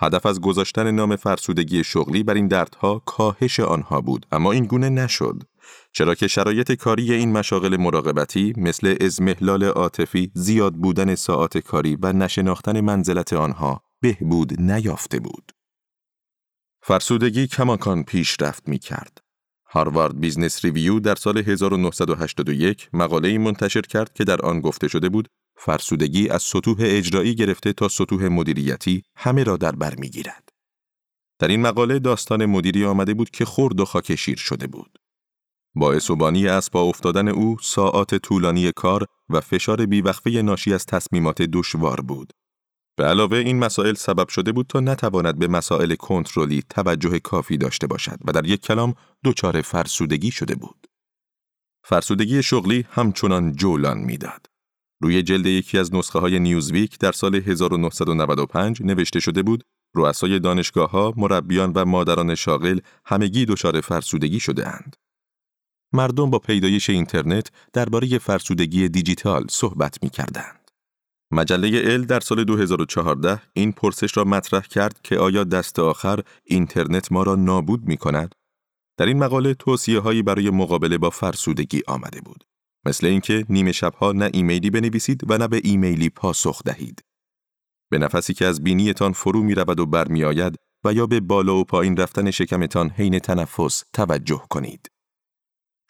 هدف 0.00 0.26
از 0.26 0.40
گذاشتن 0.40 0.90
نام 0.90 1.16
فرسودگی 1.16 1.84
شغلی 1.84 2.22
بر 2.22 2.34
این 2.34 2.48
دردها 2.48 2.98
کاهش 2.98 3.60
آنها 3.60 4.00
بود 4.00 4.26
اما 4.32 4.52
این 4.52 4.64
گونه 4.64 4.88
نشد 4.88 5.42
چرا 5.92 6.14
که 6.14 6.28
شرایط 6.28 6.72
کاری 6.72 7.12
این 7.12 7.32
مشاغل 7.32 7.76
مراقبتی 7.76 8.54
مثل 8.56 8.96
ازمهلال 9.00 9.64
عاطفی، 9.64 10.30
زیاد 10.34 10.74
بودن 10.74 11.14
ساعات 11.14 11.58
کاری 11.58 11.96
و 12.02 12.12
نشناختن 12.12 12.80
منزلت 12.80 13.32
آنها 13.32 13.82
بهبود 14.00 14.60
نیافته 14.60 15.20
بود. 15.20 15.52
فرسودگی 16.82 17.46
کماکان 17.46 18.04
پیشرفت 18.04 18.68
می 18.68 18.78
کرد. 18.78 19.18
Harvard 19.72 20.20
Business 20.20 20.64
Review 20.64 21.00
در 21.00 21.14
سال 21.14 21.38
1981 21.38 22.88
مقاله 22.92 23.38
منتشر 23.38 23.80
کرد 23.80 24.12
که 24.12 24.24
در 24.24 24.42
آن 24.42 24.60
گفته 24.60 24.88
شده 24.88 25.08
بود 25.08 25.28
فرسودگی 25.56 26.28
از 26.28 26.42
سطوح 26.42 26.76
اجرایی 26.80 27.34
گرفته 27.34 27.72
تا 27.72 27.88
سطوح 27.88 28.28
مدیریتی 28.28 29.02
همه 29.16 29.44
را 29.44 29.56
در 29.56 29.72
بر 29.72 29.94
می‌گیرد. 29.94 30.48
در 31.38 31.48
این 31.48 31.60
مقاله 31.60 31.98
داستان 31.98 32.46
مدیری 32.46 32.84
آمده 32.84 33.14
بود 33.14 33.30
که 33.30 33.44
خرد 33.44 33.80
و 33.80 33.84
خاکشیر 33.84 34.38
شده 34.38 34.66
بود. 34.66 34.99
باعث 35.74 35.92
و 35.92 36.09
بانی 36.09 36.60
از 36.72 36.77
پا 36.77 36.82
افتادن 36.82 37.28
او 37.28 37.56
ساعات 37.62 38.14
طولانی 38.14 38.72
کار 38.72 39.06
و 39.28 39.40
فشار 39.40 39.86
بیوقفه 39.86 40.30
ناشی 40.30 40.74
از 40.74 40.86
تصمیمات 40.86 41.42
دشوار 41.42 42.00
بود. 42.00 42.32
به 42.96 43.04
علاوه 43.04 43.36
این 43.36 43.58
مسائل 43.58 43.94
سبب 43.94 44.28
شده 44.28 44.52
بود 44.52 44.66
تا 44.66 44.80
نتواند 44.80 45.38
به 45.38 45.48
مسائل 45.48 45.94
کنترلی 45.94 46.62
توجه 46.68 47.18
کافی 47.18 47.56
داشته 47.56 47.86
باشد 47.86 48.18
و 48.24 48.32
در 48.32 48.46
یک 48.46 48.60
کلام 48.60 48.94
دچار 49.24 49.62
فرسودگی 49.62 50.30
شده 50.30 50.54
بود. 50.54 50.86
فرسودگی 51.84 52.42
شغلی 52.42 52.84
همچنان 52.90 53.52
جولان 53.52 53.98
می‌داد. 53.98 54.46
روی 55.02 55.22
جلد 55.22 55.46
یکی 55.46 55.78
از 55.78 55.94
نسخه 55.94 56.18
های 56.18 56.38
نیوزویک 56.38 56.98
در 56.98 57.12
سال 57.12 57.34
1995 57.34 58.82
نوشته 58.82 59.20
شده 59.20 59.42
بود 59.42 59.64
رؤسای 59.94 60.38
دانشگاه 60.38 60.90
ها، 60.90 61.14
مربیان 61.16 61.72
و 61.72 61.84
مادران 61.84 62.34
شاغل 62.34 62.78
همگی 63.04 63.46
دچار 63.46 63.80
فرسودگی 63.80 64.40
شده 64.40 64.68
اند. 64.68 64.96
مردم 65.92 66.30
با 66.30 66.38
پیدایش 66.38 66.90
اینترنت 66.90 67.50
درباره 67.72 68.18
فرسودگی 68.18 68.88
دیجیتال 68.88 69.46
صحبت 69.50 70.02
می 70.02 70.10
کردند. 70.10 70.70
مجله 71.32 71.82
ال 71.84 72.04
در 72.04 72.20
سال 72.20 72.44
2014 72.44 73.42
این 73.52 73.72
پرسش 73.72 74.16
را 74.16 74.24
مطرح 74.24 74.60
کرد 74.60 75.00
که 75.02 75.18
آیا 75.18 75.44
دست 75.44 75.78
آخر 75.78 76.20
اینترنت 76.44 77.12
ما 77.12 77.22
را 77.22 77.34
نابود 77.34 77.84
می 77.84 77.96
کند؟ 77.96 78.34
در 78.98 79.06
این 79.06 79.18
مقاله 79.18 79.54
توصیه 79.54 80.00
هایی 80.00 80.22
برای 80.22 80.50
مقابله 80.50 80.98
با 80.98 81.10
فرسودگی 81.10 81.82
آمده 81.86 82.20
بود. 82.20 82.44
مثل 82.86 83.06
اینکه 83.06 83.46
نیمه 83.48 83.72
شبها 83.72 84.12
نه 84.12 84.30
ایمیلی 84.32 84.70
بنویسید 84.70 85.30
و 85.30 85.38
نه 85.38 85.48
به 85.48 85.60
ایمیلی 85.64 86.08
پاسخ 86.08 86.62
دهید. 86.62 87.00
به 87.90 87.98
نفسی 87.98 88.34
که 88.34 88.46
از 88.46 88.64
بینیتان 88.64 89.12
فرو 89.12 89.42
می 89.42 89.54
رود 89.54 89.80
و 89.80 89.86
برمی 89.86 90.24
آید 90.24 90.56
و 90.84 90.92
یا 90.92 91.06
به 91.06 91.20
بالا 91.20 91.56
و 91.56 91.64
پایین 91.64 91.96
رفتن 91.96 92.30
شکمتان 92.30 92.90
حین 92.90 93.18
تنفس 93.18 93.84
توجه 93.92 94.42
کنید. 94.50 94.90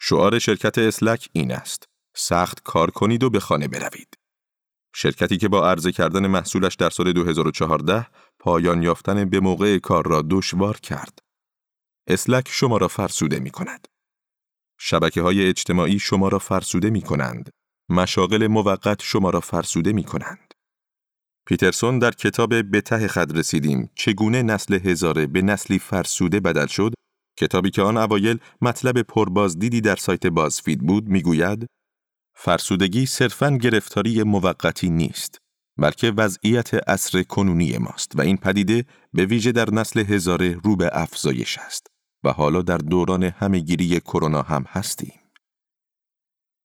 شعار 0.03 0.39
شرکت 0.39 0.77
اسلک 0.77 1.29
این 1.33 1.51
است. 1.51 1.89
سخت 2.15 2.63
کار 2.63 2.91
کنید 2.91 3.23
و 3.23 3.29
به 3.29 3.39
خانه 3.39 3.67
بروید. 3.67 4.17
شرکتی 4.95 5.37
که 5.37 5.47
با 5.47 5.69
عرضه 5.69 5.91
کردن 5.91 6.27
محصولش 6.27 6.75
در 6.75 6.89
سال 6.89 7.13
2014 7.13 8.07
پایان 8.39 8.83
یافتن 8.83 9.25
به 9.25 9.39
موقع 9.39 9.77
کار 9.77 10.07
را 10.07 10.23
دشوار 10.29 10.77
کرد. 10.77 11.19
اسلک 12.07 12.47
شما 12.51 12.77
را 12.77 12.87
فرسوده 12.87 13.39
می 13.39 13.51
کند. 13.51 13.87
شبکه 14.79 15.21
های 15.21 15.47
اجتماعی 15.47 15.99
شما 15.99 16.27
را 16.27 16.39
فرسوده 16.39 16.89
می 16.89 17.01
کنند. 17.01 17.49
مشاغل 17.89 18.47
موقت 18.47 19.03
شما 19.03 19.29
را 19.29 19.39
فرسوده 19.39 19.93
می 19.93 20.03
کنند. 20.03 20.53
پیترسون 21.47 21.99
در 21.99 22.11
کتاب 22.11 22.71
به 22.71 22.81
ته 22.81 23.07
خد 23.07 23.37
رسیدیم 23.37 23.89
چگونه 23.95 24.43
نسل 24.43 24.73
هزاره 24.73 25.27
به 25.27 25.41
نسلی 25.41 25.79
فرسوده 25.79 26.39
بدل 26.39 26.67
شد 26.67 26.93
کتابی 27.41 27.69
که 27.69 27.81
آن 27.81 27.97
اوایل 27.97 28.37
مطلب 28.61 29.01
پربازدیدی 29.01 29.81
در 29.81 29.95
سایت 29.95 30.27
BuzzFeed 30.27 30.79
بود 30.79 31.07
می‌گوید 31.07 31.67
فرسودگی 32.35 33.05
صرفاً 33.05 33.49
گرفتاری 33.49 34.23
موقتی 34.23 34.89
نیست 34.89 35.37
بلکه 35.77 36.11
وضعیت 36.17 36.73
عصر 36.89 37.23
کنونی 37.23 37.77
ماست 37.77 38.11
و 38.15 38.21
این 38.21 38.37
پدیده 38.37 38.85
به 39.13 39.25
ویژه 39.25 39.51
در 39.51 39.69
نسل 39.69 39.99
هزاره 39.99 40.59
رو 40.63 40.75
به 40.75 40.89
افزایش 40.93 41.57
است 41.57 41.87
و 42.23 42.31
حالا 42.31 42.61
در 42.61 42.77
دوران 42.77 43.23
همهگیری 43.23 43.99
کرونا 43.99 44.41
هم 44.41 44.65
هستیم. 44.67 45.13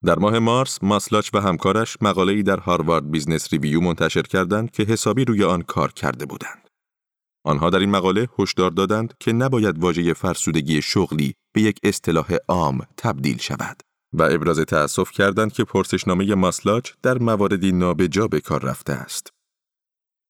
در 0.05 0.19
ماه 0.19 0.39
مارس 0.39 0.79
ماسلاچ 0.83 1.31
و 1.35 1.41
همکارش 1.41 1.97
مقاله‌ای 2.01 2.43
در 2.43 2.61
Harvard 2.61 3.11
Business 3.11 3.53
Review 3.53 3.81
منتشر 3.81 4.23
کردند 4.23 4.71
که 4.71 4.83
حسابی 4.83 5.25
روی 5.25 5.45
آن 5.45 5.63
کار 5.63 5.93
کرده 5.93 6.27
بودند. 6.27 6.66
آنها 7.47 7.71
در 7.71 7.79
این 7.79 7.91
مقاله 7.91 8.29
هشدار 8.39 8.71
دادند 8.71 9.15
که 9.21 9.33
نباید 9.33 9.79
واژه 9.79 10.13
فرسودگی 10.13 10.83
شغلی 10.83 11.35
به 11.53 11.63
یک 11.63 11.81
اصطلاح 11.83 12.37
عام 12.49 12.81
تبدیل 12.97 13.39
شود 13.39 13.83
و 14.13 14.23
ابراز 14.23 14.61
تأسف 14.61 15.11
کردند 15.11 15.53
که 15.53 15.65
پرسشنامه 15.65 16.35
ماسلاچ 16.35 16.91
در 17.03 17.19
مواردی 17.19 17.73
نابجا 17.73 18.29
به 18.29 18.41
کار 18.41 18.63
رفته 18.63 18.93
است. 18.93 19.31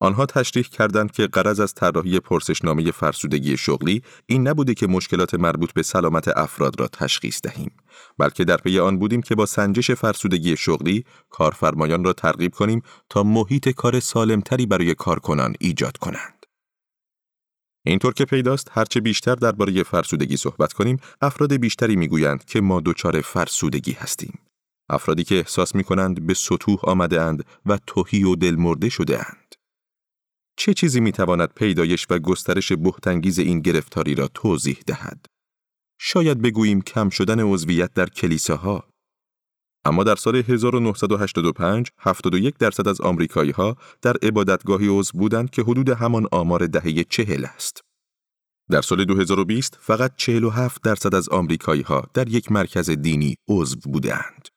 آنها 0.01 0.27
تشریح 0.27 0.65
کردند 0.65 1.13
که 1.13 1.27
قرض 1.27 1.61
از 1.61 1.75
طراحی 1.75 2.21
پرسشنامه 2.21 2.91
فرسودگی 2.91 3.57
شغلی 3.57 4.03
این 4.27 4.49
نبوده 4.49 4.75
که 4.75 4.87
مشکلات 4.87 5.35
مربوط 5.35 5.73
به 5.73 5.83
سلامت 5.83 6.29
افراد 6.29 6.81
را 6.81 6.89
تشخیص 6.89 7.41
دهیم 7.43 7.71
بلکه 8.19 8.45
در 8.45 8.57
پی 8.57 8.79
آن 8.79 8.99
بودیم 8.99 9.23
که 9.23 9.35
با 9.35 9.47
سنجش 9.47 9.91
فرسودگی 9.91 10.57
شغلی 10.57 11.05
کارفرمایان 11.31 12.05
را 12.05 12.13
ترغیب 12.13 12.55
کنیم 12.55 12.83
تا 13.11 13.23
محیط 13.23 13.69
کار 13.69 14.01
سالمتری 14.01 14.67
برای 14.67 14.95
کارکنان 14.95 15.55
ایجاد 15.61 15.97
کنند 15.97 16.36
اینطور 17.87 18.15
که 18.15 18.25
پیداست 18.25 18.69
هرچه 18.73 19.01
بیشتر 19.01 19.35
درباره 19.35 19.83
فرسودگی 19.83 20.37
صحبت 20.37 20.73
کنیم 20.73 21.01
افراد 21.21 21.53
بیشتری 21.53 21.97
می‌گویند 21.97 22.45
که 22.45 22.61
ما 22.61 22.83
دچار 22.85 23.21
فرسودگی 23.21 23.93
هستیم 23.93 24.39
افرادی 24.89 25.25
که 25.25 25.35
احساس 25.35 25.75
می 25.75 25.85
کنند 25.85 26.27
به 26.27 26.35
سطوح 26.35 26.79
آمده 26.85 27.21
اند 27.23 27.45
و 27.67 27.79
توهی 27.87 28.25
و 28.25 28.37
دلمرده 28.37 28.89
شده 28.89 29.19
اند. 29.19 29.55
چه 30.59 30.75
چیزی 30.75 31.01
می‌تواند 31.01 31.55
پیدایش 31.55 32.07
و 32.11 32.19
گسترش 32.19 32.73
بهتنگیز 32.73 33.39
این 33.39 33.61
گرفتاری 33.61 34.15
را 34.15 34.29
توضیح 34.29 34.79
دهد؟ 34.87 35.27
شاید 36.01 36.43
بگوییم 36.43 36.81
کم 36.81 37.09
شدن 37.09 37.41
عضویت 37.41 37.95
در 37.95 38.09
کلیساها. 38.09 38.89
اما 39.87 40.05
در 40.05 40.17
سال 40.17 40.37
1985 40.37 41.91
71 41.99 42.55
درصد 42.59 42.89
از 42.89 43.01
آمریکایی 43.01 43.51
ها 43.51 43.77
در 44.03 44.17
عبادتگاهی 44.23 44.89
عضو 44.89 45.19
بودند 45.19 45.51
که 45.51 45.63
حدود 45.63 45.89
همان 45.89 46.27
آمار 46.33 46.67
دهه 46.67 47.05
چهل 47.05 47.45
است. 47.45 47.81
در 48.71 48.83
سال 48.83 49.05
2020 49.05 49.79
فقط 49.81 50.13
47 50.17 50.83
درصد 50.83 51.15
از 51.15 51.29
آمریکایی 51.29 51.83
ها 51.83 52.07
در 52.15 52.29
یک 52.29 52.53
مرکز 52.53 52.91
دینی 52.91 53.37
عضو 53.49 53.77
بودند. 53.85 54.49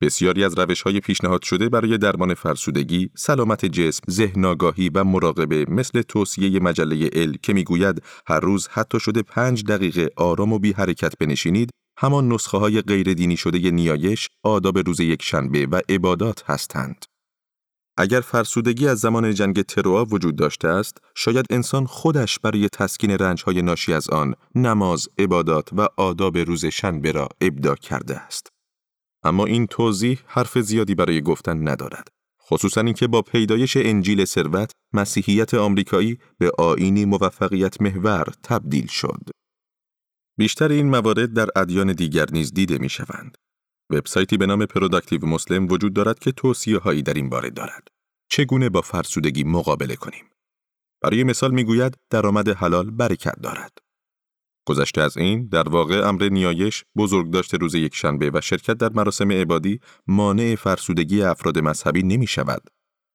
بسیاری 0.00 0.44
از 0.44 0.58
روش 0.58 0.82
های 0.82 1.00
پیشنهاد 1.00 1.42
شده 1.42 1.68
برای 1.68 1.98
درمان 1.98 2.34
فرسودگی، 2.34 3.10
سلامت 3.16 3.66
جسم، 3.66 4.02
ذهن 4.10 4.44
آگاهی 4.44 4.88
و 4.88 5.04
مراقبه 5.04 5.64
مثل 5.68 6.02
توصیه 6.02 6.60
مجله 6.60 7.10
ال 7.12 7.36
که 7.42 7.52
می‌گوید 7.52 8.02
هر 8.26 8.40
روز 8.40 8.68
حتی 8.68 9.00
شده 9.00 9.22
پنج 9.22 9.64
دقیقه 9.64 10.10
آرام 10.16 10.52
و 10.52 10.58
بی 10.58 10.72
حرکت 10.72 11.18
بنشینید، 11.18 11.70
همان 11.96 12.32
نسخه 12.32 12.58
های 12.58 12.80
غیر 12.80 13.14
دینی 13.14 13.36
شده 13.36 13.70
نیایش، 13.70 14.28
آداب 14.42 14.78
روز 14.78 15.00
یک 15.00 15.22
شنبه 15.22 15.66
و 15.66 15.80
عبادات 15.88 16.50
هستند. 16.50 17.04
اگر 17.96 18.20
فرسودگی 18.20 18.88
از 18.88 18.98
زمان 18.98 19.34
جنگ 19.34 19.62
تروا 19.62 20.04
وجود 20.04 20.36
داشته 20.36 20.68
است، 20.68 20.98
شاید 21.14 21.46
انسان 21.50 21.86
خودش 21.86 22.38
برای 22.38 22.68
تسکین 22.68 23.10
رنجهای 23.10 23.62
ناشی 23.62 23.92
از 23.92 24.10
آن 24.10 24.34
نماز، 24.54 25.08
عبادات 25.18 25.68
و 25.72 25.88
آداب 25.96 26.38
روز 26.38 26.66
شنبه 26.66 27.12
را 27.12 27.28
ابدا 27.40 27.74
کرده 27.74 28.16
است. 28.16 28.48
اما 29.24 29.46
این 29.46 29.66
توضیح 29.66 30.20
حرف 30.26 30.58
زیادی 30.58 30.94
برای 30.94 31.22
گفتن 31.22 31.68
ندارد. 31.68 32.08
خصوصا 32.50 32.80
اینکه 32.80 33.06
با 33.06 33.22
پیدایش 33.22 33.76
انجیل 33.76 34.24
ثروت 34.24 34.72
مسیحیت 34.92 35.54
آمریکایی 35.54 36.18
به 36.38 36.50
آینی 36.58 37.04
موفقیت 37.04 37.82
محور 37.82 38.24
تبدیل 38.42 38.86
شد. 38.86 39.20
بیشتر 40.38 40.68
این 40.68 40.90
موارد 40.90 41.32
در 41.32 41.46
ادیان 41.56 41.92
دیگر 41.92 42.26
نیز 42.32 42.54
دیده 42.54 42.78
می 42.78 42.88
شوند. 42.88 43.36
وبسایتی 43.90 44.36
به 44.36 44.46
نام 44.46 44.66
Productive 44.66 45.26
Muslim 45.26 45.68
وجود 45.68 45.94
دارد 45.94 46.18
که 46.18 46.32
توصیه 46.32 46.78
هایی 46.78 47.02
در 47.02 47.14
این 47.14 47.28
باره 47.28 47.50
دارد. 47.50 47.88
چگونه 48.30 48.68
با 48.68 48.80
فرسودگی 48.80 49.44
مقابله 49.44 49.96
کنیم؟ 49.96 50.24
برای 51.02 51.24
مثال 51.24 51.50
می‌گوید 51.50 51.96
درآمد 52.10 52.48
حلال 52.48 52.90
برکت 52.90 53.40
دارد. 53.42 53.78
گذشته 54.66 55.00
از 55.00 55.16
این 55.16 55.48
در 55.48 55.68
واقع 55.68 56.08
امر 56.08 56.28
نیایش 56.28 56.84
بزرگداشت 56.96 57.56
روز 57.56 57.74
یک 57.74 57.94
شنبه 57.94 58.30
و 58.34 58.40
شرکت 58.40 58.74
در 58.74 58.88
مراسم 58.92 59.32
عبادی 59.32 59.80
مانع 60.06 60.54
فرسودگی 60.54 61.22
افراد 61.22 61.58
مذهبی 61.58 62.02
نمی 62.02 62.26
شود. 62.26 62.62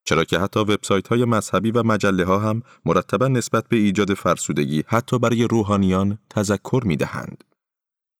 چرا 0.04 0.24
که 0.24 0.38
حتی 0.38 0.60
وبسایت 0.60 1.08
های 1.08 1.24
مذهبی 1.24 1.70
و 1.70 1.82
مجله 1.82 2.24
ها 2.24 2.38
هم 2.38 2.62
مرتبا 2.84 3.28
نسبت 3.28 3.68
به 3.68 3.76
ایجاد 3.76 4.14
فرسودگی 4.14 4.84
حتی 4.86 5.18
برای 5.18 5.44
روحانیان 5.44 6.18
تذکر 6.30 6.82
می 6.84 6.96
دهند. 6.96 7.44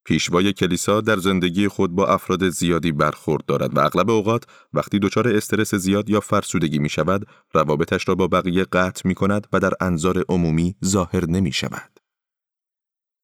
پیشوای 0.09 0.53
کلیسا 0.53 1.01
در 1.01 1.17
زندگی 1.17 1.69
خود 1.69 1.95
با 1.95 2.07
افراد 2.07 2.49
زیادی 2.49 2.93
برخورد 2.93 3.45
دارد 3.47 3.77
و 3.77 3.81
اغلب 3.81 4.11
اوقات 4.11 4.45
وقتی 4.73 4.99
دچار 4.99 5.29
استرس 5.29 5.75
زیاد 5.75 6.11
یا 6.11 6.21
فرسودگی 6.21 6.79
می 6.79 6.89
شود 6.89 7.27
روابطش 7.53 8.09
را 8.09 8.15
با 8.15 8.29
بقیه 8.29 8.65
قطع 8.65 9.09
می 9.09 9.15
کند 9.15 9.47
و 9.53 9.61
در 9.61 9.73
انظار 9.81 10.25
عمومی 10.29 10.77
ظاهر 10.85 11.27
نمی 11.27 11.53
شود. 11.53 12.01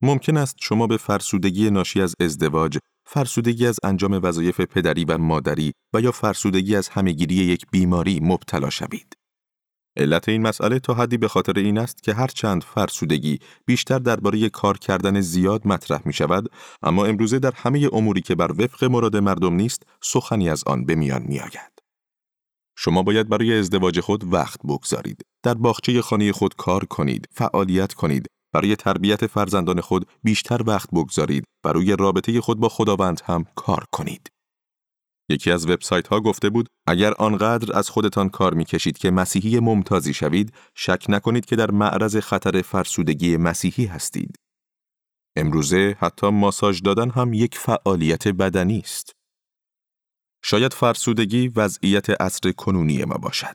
ممکن 0.02 0.36
است 0.36 0.56
شما 0.60 0.86
به 0.86 0.96
فرسودگی 0.96 1.70
ناشی 1.70 2.00
از 2.00 2.14
ازدواج، 2.20 2.78
فرسودگی 3.06 3.66
از 3.66 3.80
انجام 3.82 4.20
وظایف 4.22 4.60
پدری 4.60 5.04
و 5.04 5.18
مادری 5.18 5.72
و 5.94 6.00
یا 6.00 6.12
فرسودگی 6.12 6.76
از 6.76 6.88
همهگیری 6.88 7.34
یک 7.34 7.66
بیماری 7.70 8.20
مبتلا 8.22 8.70
شوید. 8.70 9.14
علت 9.96 10.28
این 10.28 10.42
مسئله 10.42 10.78
تا 10.78 10.94
حدی 10.94 11.16
به 11.16 11.28
خاطر 11.28 11.58
این 11.58 11.78
است 11.78 12.02
که 12.02 12.14
هرچند 12.14 12.62
فرسودگی 12.62 13.38
بیشتر 13.66 13.98
درباره 13.98 14.48
کار 14.48 14.78
کردن 14.78 15.20
زیاد 15.20 15.66
مطرح 15.66 16.02
می 16.04 16.12
شود، 16.12 16.50
اما 16.82 17.04
امروزه 17.04 17.38
در 17.38 17.52
همه 17.56 17.88
اموری 17.92 18.20
که 18.20 18.34
بر 18.34 18.52
وفق 18.52 18.84
مراد 18.84 19.16
مردم 19.16 19.54
نیست، 19.54 19.82
سخنی 20.02 20.48
از 20.48 20.64
آن 20.66 20.84
به 20.84 20.94
میان 20.94 21.22
می 21.22 21.40
آید. 21.40 21.72
شما 22.76 23.02
باید 23.02 23.28
برای 23.28 23.58
ازدواج 23.58 24.00
خود 24.00 24.32
وقت 24.32 24.60
بگذارید. 24.62 25.22
در 25.42 25.54
باغچه 25.54 26.02
خانه 26.02 26.32
خود 26.32 26.54
کار 26.56 26.84
کنید، 26.84 27.28
فعالیت 27.32 27.94
کنید 27.94 28.26
برای 28.54 28.76
تربیت 28.76 29.26
فرزندان 29.26 29.80
خود 29.80 30.08
بیشتر 30.22 30.62
وقت 30.66 30.90
بگذارید 30.90 31.44
و 31.64 31.68
روی 31.68 31.96
رابطه 31.96 32.40
خود 32.40 32.60
با 32.60 32.68
خداوند 32.68 33.20
هم 33.24 33.44
کار 33.54 33.84
کنید. 33.92 34.28
یکی 35.30 35.50
از 35.50 35.66
وبسایت 35.66 36.08
ها 36.08 36.20
گفته 36.20 36.50
بود 36.50 36.68
اگر 36.86 37.14
آنقدر 37.14 37.78
از 37.78 37.90
خودتان 37.90 38.28
کار 38.28 38.54
می‌کشید 38.54 38.98
که 38.98 39.10
مسیحی 39.10 39.60
ممتازی 39.60 40.14
شوید 40.14 40.54
شک 40.74 41.04
نکنید 41.08 41.44
که 41.44 41.56
در 41.56 41.70
معرض 41.70 42.16
خطر 42.16 42.62
فرسودگی 42.62 43.36
مسیحی 43.36 43.86
هستید. 43.86 44.36
امروزه 45.36 45.96
حتی 45.98 46.30
ماساژ 46.30 46.80
دادن 46.82 47.10
هم 47.10 47.32
یک 47.32 47.58
فعالیت 47.58 48.28
بدنی 48.28 48.78
است. 48.78 49.12
شاید 50.44 50.74
فرسودگی 50.74 51.48
وضعیت 51.48 52.22
عصر 52.22 52.52
کنونی 52.52 53.04
ما 53.04 53.14
باشد. 53.14 53.54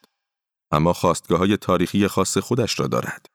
اما 0.71 0.93
خواستگاه 0.93 1.39
های 1.39 1.57
تاریخی 1.57 2.07
خاص 2.07 2.37
خودش 2.37 2.79
را 2.79 2.87
دارد. 2.87 3.25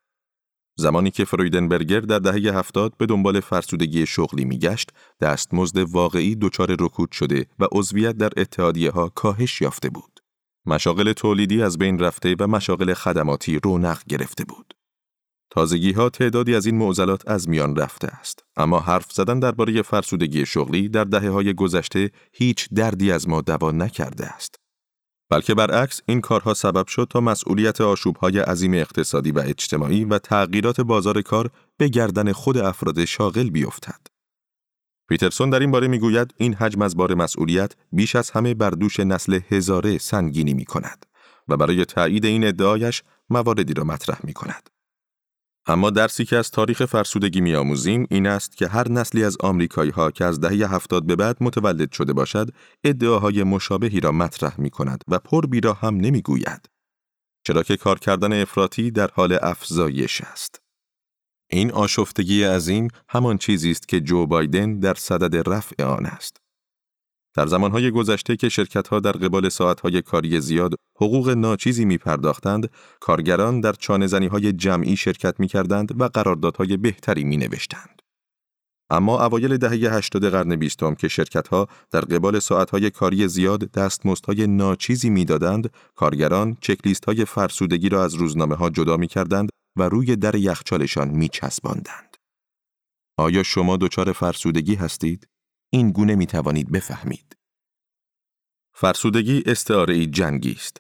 زمانی 0.77 1.11
که 1.11 1.25
فرویدنبرگر 1.25 2.01
در 2.01 2.19
دهه 2.19 2.59
هفتاد 2.59 2.97
به 2.97 3.07
دنبال 3.07 3.41
فرسودگی 3.41 4.07
شغلی 4.07 4.45
میگشت، 4.45 4.91
دستمزد 5.21 5.79
واقعی 5.79 6.35
دچار 6.35 6.77
رکود 6.81 7.13
شده 7.13 7.47
و 7.59 7.67
عضویت 7.73 8.17
در 8.17 8.33
اتحادیه 8.37 8.91
ها 8.91 9.09
کاهش 9.09 9.61
یافته 9.61 9.91
بود. 9.91 10.21
مشاغل 10.67 11.13
تولیدی 11.13 11.63
از 11.63 11.79
بین 11.79 11.99
رفته 11.99 12.37
و 12.39 12.47
مشاغل 12.47 12.95
خدماتی 12.95 13.59
رونق 13.59 14.03
گرفته 14.09 14.45
بود. 14.45 14.75
تازگی 15.55 15.93
ها 15.93 16.11
تعدادی 16.11 16.55
از 16.55 16.67
این 16.67 16.79
معضلات 16.79 17.29
از 17.29 17.49
میان 17.49 17.77
رفته 17.77 18.09
است 18.09 18.45
اما 18.57 18.81
حرف 18.81 19.13
زدن 19.13 19.39
درباره 19.39 19.83
فرسودگی 19.83 20.47
شغلی 20.47 20.89
در 20.89 21.05
دهه 21.05 21.29
های 21.29 21.55
گذشته 21.55 22.11
هیچ 22.33 22.69
دردی 22.75 23.13
از 23.13 23.29
ما 23.29 23.41
دوا 23.41 23.71
نکرده 23.71 24.27
است 24.27 24.64
بلکه 25.35 25.55
برعکس 25.55 26.01
این 26.07 26.21
کارها 26.21 26.55
سبب 26.55 26.87
شد 26.87 27.07
تا 27.11 27.21
مسئولیت 27.21 27.81
آشوبهای 27.81 28.39
عظیم 28.39 28.75
اقتصادی 28.75 29.33
و 29.33 29.43
اجتماعی 29.47 30.05
و 30.05 30.19
تغییرات 30.19 30.81
بازار 30.81 31.23
کار 31.23 31.51
به 31.77 31.89
گردن 31.89 32.33
خود 32.33 32.59
افراد 32.59 33.05
شاغل 33.05 33.51
بیفتد. 33.51 34.01
پیترسون 35.09 35.51
در 35.51 35.61
این 35.61 35.71
باره 35.71 35.89
می‌گوید 35.89 36.35
این 36.37 36.55
حجم 36.55 36.83
از 36.83 36.97
بار 36.97 37.15
مسئولیت 37.15 37.73
بیش 37.93 38.17
از 38.17 38.31
همه 38.31 38.55
بر 38.55 38.71
دوش 38.71 39.01
نسل 39.01 39.41
هزاره 39.49 39.99
سنگینی 39.99 40.55
می 40.55 40.65
کند 40.65 41.07
و 41.49 41.57
برای 41.57 41.85
تایید 41.85 42.25
این 42.25 42.47
ادعایش 42.47 43.03
مواردی 43.31 43.75
را 43.75 43.85
مطرح 43.85 44.19
می 44.25 44.33
کند. 44.33 44.71
اما 45.67 45.91
درسی 45.91 46.25
که 46.25 46.37
از 46.37 46.51
تاریخ 46.51 46.85
فرسودگی 46.85 47.41
میآموزیم 47.41 48.07
این 48.11 48.27
است 48.27 48.57
که 48.57 48.69
هر 48.69 48.89
نسلی 48.89 49.25
از 49.25 49.37
آمریکایی 49.41 49.91
ها 49.91 50.11
که 50.11 50.25
از 50.25 50.41
دهه 50.41 50.75
هفتاد 50.75 51.07
به 51.07 51.17
بعد 51.17 51.37
متولد 51.41 51.93
شده 51.93 52.13
باشد 52.13 52.49
ادعاهای 52.85 53.43
مشابهی 53.43 54.01
را 54.01 54.13
مطرح 54.13 54.61
می 54.61 54.71
کند 54.71 55.05
و 55.09 55.19
پر 55.19 55.47
بیرا 55.47 55.73
هم 55.73 55.97
نمی 55.97 56.23
گوید. 56.23 56.69
چرا 57.47 57.63
که 57.63 57.77
کار 57.77 57.99
کردن 57.99 58.43
افراطی 58.43 58.91
در 58.91 59.11
حال 59.15 59.39
افزایش 59.43 60.21
است. 60.21 60.61
این 61.51 61.73
آشفتگی 61.73 62.43
عظیم 62.43 62.89
همان 63.09 63.39
چیزی 63.39 63.71
است 63.71 63.89
که 63.89 64.01
جو 64.01 64.27
بایدن 64.27 64.79
در 64.79 64.95
صدد 64.95 65.49
رفع 65.49 65.85
آن 65.85 66.07
است. 66.07 66.44
در 67.35 67.47
زمانهای 67.47 67.91
گذشته 67.91 68.37
که 68.37 68.49
شرکتها 68.49 69.01
در 69.01 69.13
قبال 69.13 69.49
ساعتهای 69.49 70.03
کاری 70.03 70.41
زیاد 70.41 70.75
حقوق 70.97 71.31
ناچیزی 71.31 71.85
می 71.85 71.99
پرداختند، 71.99 72.71
کارگران 73.01 73.61
در 73.61 73.73
چانه 73.73 74.29
های 74.29 74.53
جمعی 74.53 74.97
شرکت 74.97 75.41
می 75.41 75.49
کردند 75.49 76.01
و 76.01 76.05
قراردادهای 76.05 76.77
بهتری 76.77 77.25
می 77.25 77.37
نوشتند. 77.37 78.03
اما 78.91 79.25
اوایل 79.25 79.57
دهه 79.57 79.95
80 79.95 80.25
قرن 80.31 80.57
بیستم 80.57 80.95
که 80.95 81.09
شرکتها 81.09 81.69
در 81.91 82.01
قبال 82.01 82.39
ساعتهای 82.39 82.91
کاری 82.91 83.29
زیاد 83.29 83.73
دستمزدهای 83.73 84.47
ناچیزی 84.47 85.11
می‌دادند، 85.11 85.71
کارگران 85.95 86.57
های 87.07 87.25
فرسودگی 87.25 87.89
را 87.89 88.05
از 88.05 88.15
روزنامه 88.15 88.55
ها 88.55 88.71
جدا 88.71 88.97
می 88.97 89.07
کردند 89.07 89.49
و 89.77 89.83
روی 89.83 90.17
در 90.17 90.35
یخچالشان 90.35 91.09
می 91.09 91.29
چسباندند. 91.29 92.17
آیا 93.19 93.43
شما 93.43 93.77
دچار 93.77 94.13
فرسودگی 94.13 94.75
هستید؟ 94.75 95.27
این 95.75 95.91
گونه 95.91 96.15
می 96.15 96.27
توانید 96.27 96.73
بفهمید. 96.73 97.37
فرسودگی 98.75 99.43
استعاره 99.47 100.07
جنگی 100.07 100.53
است. 100.53 100.77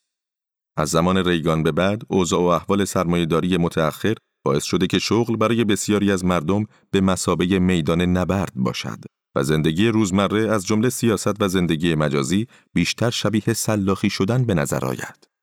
از 0.76 0.90
زمان 0.90 1.28
ریگان 1.28 1.62
به 1.62 1.72
بعد 1.72 2.02
اوضاع 2.08 2.40
و 2.40 2.44
احوال 2.44 2.84
سرمایهداری 2.84 3.56
متأخر 3.56 4.14
باعث 4.44 4.64
شده 4.64 4.86
که 4.86 4.98
شغل 4.98 5.36
برای 5.36 5.64
بسیاری 5.64 6.12
از 6.12 6.24
مردم 6.24 6.66
به 6.90 7.00
مسابه 7.00 7.58
میدان 7.58 8.00
نبرد 8.00 8.52
باشد 8.56 8.98
و 9.34 9.42
زندگی 9.42 9.88
روزمره 9.88 10.52
از 10.52 10.66
جمله 10.66 10.90
سیاست 10.90 11.42
و 11.42 11.48
زندگی 11.48 11.94
مجازی 11.94 12.46
بیشتر 12.72 13.10
شبیه 13.10 13.52
سلاخی 13.52 14.10
شدن 14.10 14.44
به 14.44 14.54
نظر 14.54 14.84
آید. 14.84 15.33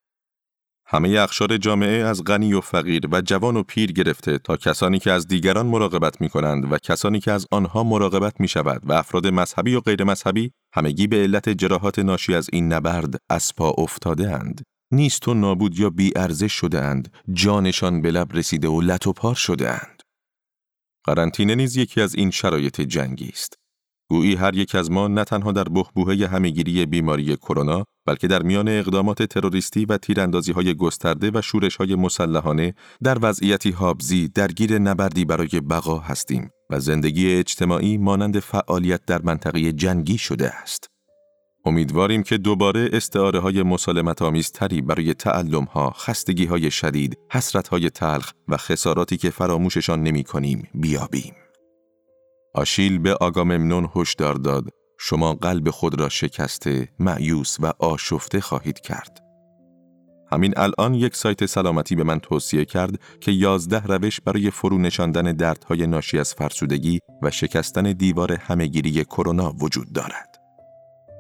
همه 0.94 1.20
اخشار 1.20 1.58
جامعه 1.58 2.04
از 2.04 2.24
غنی 2.24 2.54
و 2.54 2.62
فقیر 2.62 3.08
و 3.12 3.22
جوان 3.22 3.58
و 3.58 3.64
پیر 3.64 3.92
گرفته 3.92 4.38
تا 4.38 4.58
کسانی 4.58 5.00
که 5.00 5.12
از 5.12 5.28
دیگران 5.28 5.66
مراقبت 5.66 6.22
می 6.22 6.30
کنند 6.30 6.72
و 6.72 6.78
کسانی 6.78 7.20
که 7.20 7.32
از 7.32 7.48
آنها 7.52 7.84
مراقبت 7.84 8.40
می 8.40 8.48
شود 8.48 8.82
و 8.86 8.94
افراد 8.94 9.28
مذهبی 9.28 9.76
و 9.76 9.80
غیر 9.80 10.04
مذهبی 10.04 10.52
همگی 10.74 11.08
به 11.08 11.18
علت 11.18 11.50
جراحات 11.50 12.00
ناشی 12.00 12.36
از 12.36 12.50
این 12.54 12.74
نبرد 12.74 13.16
از 13.30 13.56
پا 13.58 13.70
افتاده 13.70 14.32
اند. 14.32 14.64
نیست 14.94 15.28
و 15.28 15.34
نابود 15.34 15.80
یا 15.80 15.90
بی 15.90 16.12
ارزش 16.16 16.54
شده 16.54 16.82
اند. 16.82 17.14
جانشان 17.34 18.02
به 18.02 18.12
لب 18.12 18.38
رسیده 18.38 18.68
و 18.68 18.82
لط 18.82 19.08
و 19.08 19.14
پار 19.14 19.36
شده 19.36 19.70
اند. 19.70 20.04
قرنطینه 21.04 21.56
نیز 21.56 21.78
یکی 21.78 22.02
از 22.02 22.16
این 22.16 22.32
شرایط 22.32 22.82
جنگی 22.82 23.30
است. 23.30 23.54
گویی 24.10 24.36
هر 24.36 24.56
یک 24.56 24.76
از 24.76 24.92
ما 24.92 25.08
نه 25.08 25.24
تنها 25.24 25.52
در 25.52 25.64
بحبوحه 25.64 26.28
همهگیری 26.28 26.86
بیماری 26.86 27.36
کرونا 27.36 27.86
بلکه 28.06 28.28
در 28.28 28.42
میان 28.42 28.68
اقدامات 28.68 29.24
تروریستی 29.24 29.86
و 29.86 29.98
تیراندازی 29.98 30.52
های 30.52 30.74
گسترده 30.74 31.32
و 31.34 31.42
شورش 31.42 31.76
های 31.76 31.96
مسلحانه 31.96 32.74
در 33.04 33.18
وضعیتی 33.22 33.72
حابزی 33.72 34.28
درگیر 34.28 34.80
نبردی 34.80 35.26
برای 35.26 35.60
بقا 35.70 35.98
هستیم 35.98 36.50
و 36.70 36.80
زندگی 36.80 37.36
اجتماعی 37.36 37.98
مانند 37.98 38.40
فعالیت 38.40 39.06
در 39.06 39.22
منطقه 39.22 39.74
جنگی 39.74 40.18
شده 40.18 40.50
است. 40.50 40.88
امیدواریم 41.66 42.24
که 42.24 42.38
دوباره 42.38 42.90
استعاره 42.94 43.40
های 43.40 43.64
مسالمت 43.64 44.22
آمیزتری 44.22 44.82
برای 44.82 45.14
تعلم 45.14 45.64
ها، 45.64 45.90
خستگی 45.90 46.46
های 46.46 46.72
شدید، 46.72 47.18
حسرت 47.32 47.68
های 47.68 47.90
تلخ 47.90 48.32
و 48.48 48.58
خساراتی 48.58 49.18
که 49.18 49.30
فراموششان 49.30 50.04
نمی 50.04 50.24
کنیم 50.24 50.70
بیابیم. 50.74 51.34
آشیل 52.54 53.00
به 53.00 53.14
آگاممنون 53.14 53.90
هشدار 53.96 54.36
داد 54.36 54.70
شما 55.04 55.34
قلب 55.34 55.70
خود 55.70 56.00
را 56.00 56.10
شکسته، 56.10 56.90
معیوس 57.00 57.58
و 57.60 57.74
آشفته 57.80 58.42
خواهید 58.42 58.80
کرد. 58.80 59.20
همین 60.32 60.54
الان 60.58 60.94
یک 60.94 61.16
سایت 61.16 61.46
سلامتی 61.46 61.96
به 61.96 62.04
من 62.04 62.20
توصیه 62.20 62.66
کرد 62.66 63.00
که 63.20 63.32
یازده 63.32 63.84
روش 63.84 64.22
برای 64.22 64.52
فرو 64.52 64.78
نشاندن 64.78 65.34
دردهای 65.34 65.88
ناشی 65.88 66.20
از 66.20 66.34
فرسودگی 66.34 67.00
و 67.22 67.32
شکستن 67.32 67.92
دیوار 67.92 68.34
همهگیری 68.34 69.04
کرونا 69.04 69.54
وجود 69.62 69.94
دارد. 69.94 70.40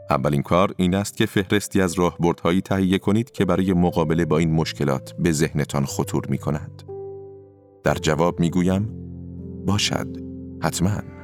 اولین 0.09 0.41
کار 0.41 0.73
این 0.77 0.95
است 0.95 1.17
که 1.17 1.25
فهرستی 1.25 1.81
از 1.81 1.93
راهبردهایی 1.93 2.61
تهیه 2.61 2.97
کنید 2.97 3.31
که 3.31 3.45
برای 3.45 3.73
مقابله 3.73 4.25
با 4.25 4.37
این 4.37 4.53
مشکلات 4.53 5.13
به 5.19 5.31
ذهنتان 5.31 5.85
خطور 5.85 6.27
می 6.29 6.37
کند. 6.37 6.83
در 7.83 7.95
جواب 7.95 8.39
می 8.39 8.49
گویم 8.49 8.89
باشد 9.65 10.07
حتماً 10.63 11.20